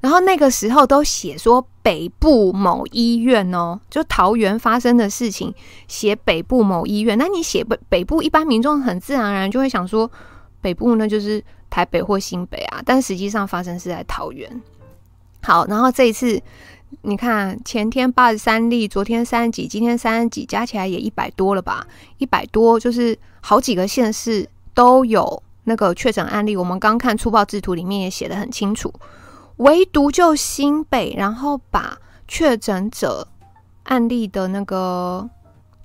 [0.00, 5.54] 然后那个时候都写说北部某医院哦，就桃园发生的事情
[5.88, 7.18] 写北部某医院。
[7.18, 10.10] 那你写北北部，一般民众很自然而然就会想说
[10.62, 14.50] 北部呢就是台北或新北啊，但实际上发生是在桃园。
[15.42, 16.40] 好，然后这一次
[17.02, 21.86] 你看前天八十三例，昨天三十几，今天三十几，加起来也一百多了吧？
[22.16, 24.48] 一百多就是好几个县市。
[24.80, 28.90] 都有那个确诊案例，我们刚看粗暴制图里面也写得很清楚，
[29.56, 33.28] 唯独就新北，然后把确诊者
[33.82, 35.28] 案例的那个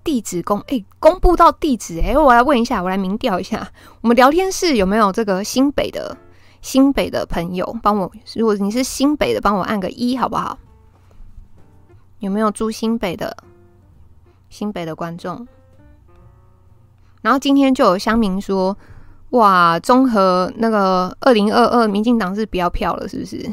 [0.01, 3.69] 地址公，哎、欸，公布到地址，哎、欸，我来问一下，我来民调一下，
[3.99, 6.15] 我们聊天室有没有这个新北的
[6.61, 10.57] 新北的朋友，帮我，如果你是新北的，帮我按个一，好不好？
[12.19, 13.35] 有没有住新北的
[14.49, 15.45] 新北的观众？
[17.26, 18.77] 然后今天就有乡民说
[19.34, 23.52] ：“哇，中和那个二零二二民进党是不要票了，是不是？”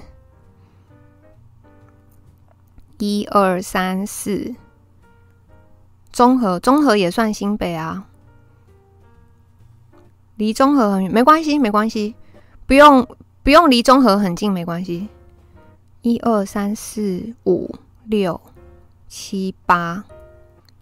[3.00, 4.54] 一二三四，
[6.12, 8.04] 中和中和也算新北啊，
[10.36, 12.14] 离中和很远，没关系，没关系，
[12.66, 13.08] 不用
[13.42, 15.08] 不用离中和很近，没关系。
[16.02, 17.74] 一二三四五
[18.04, 18.38] 六。
[19.08, 20.04] 七八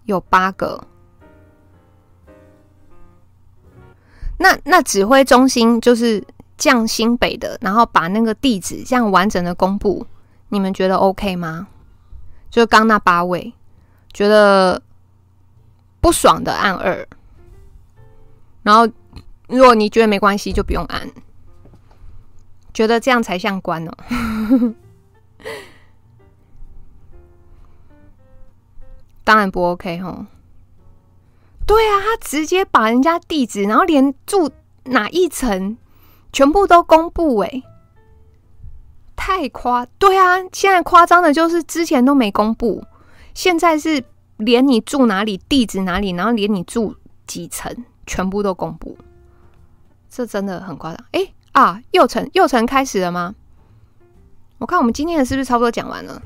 [0.03, 0.83] 有八个，
[4.41, 6.23] 那那指挥中心就是
[6.57, 10.05] 降新北的，然后把那个地址这样完整的公布，
[10.49, 11.67] 你们觉得 OK 吗？
[12.49, 13.53] 就刚那八位
[14.11, 14.81] 觉得
[16.01, 17.07] 不爽的按二，
[18.63, 18.85] 然后
[19.47, 21.09] 如果你觉得没关系就不用按，
[22.73, 23.91] 觉得这样才像官哦。
[29.23, 30.25] 当然不 OK 吼，
[31.71, 34.51] 对啊，他直接把人家地址，然后连住
[34.83, 35.77] 哪一层
[36.33, 37.63] 全部都公布，哎，
[39.15, 42.83] 太夸，对啊，现在夸张的就是之前都没公布，
[43.33, 44.03] 现在是
[44.35, 46.93] 连你住哪里、地址哪里，然后连你住
[47.25, 47.73] 几层
[48.05, 48.97] 全部都公布，
[50.09, 51.05] 这真的很夸张。
[51.13, 53.33] 哎啊，右城右城开始了吗？
[54.57, 56.21] 我看我们今天的是不是差不多讲完了？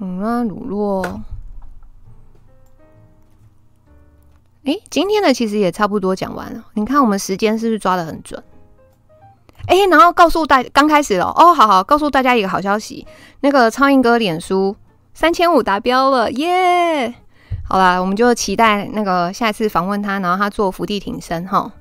[0.00, 1.20] 嗯啊，鲁洛。
[4.68, 6.62] 哎，今天的其实也差不多讲完了。
[6.74, 8.42] 你看我们时间是不是抓得很准？
[9.66, 13.06] 哎，然后告诉大刚开始了哦，好好告诉大家一个好消息，
[13.40, 14.76] 那个超英哥脸书
[15.14, 17.14] 三千五达标了耶！
[17.66, 21.72] 好啦，我们就期待那个下一次访问他，然后他做伏地挺身哈。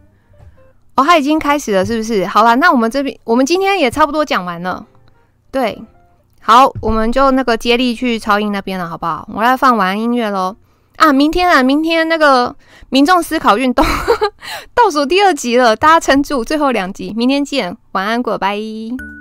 [0.96, 2.26] 哦，他已经开始了，是不是？
[2.26, 4.86] 好啦，那我们这边我们今天也差不多讲完了。
[5.52, 5.82] 对，
[6.42, 9.28] 好，我们就那个接力去超英那边了，好不好？
[9.34, 10.56] 我来放晚安音乐喽。
[10.98, 12.56] 啊，明天啊，明天那个
[12.90, 13.86] 民众思考运动
[14.76, 19.17] 倒数第二集了，大家撑住，最后两集，明天见，晚安，，goodbye。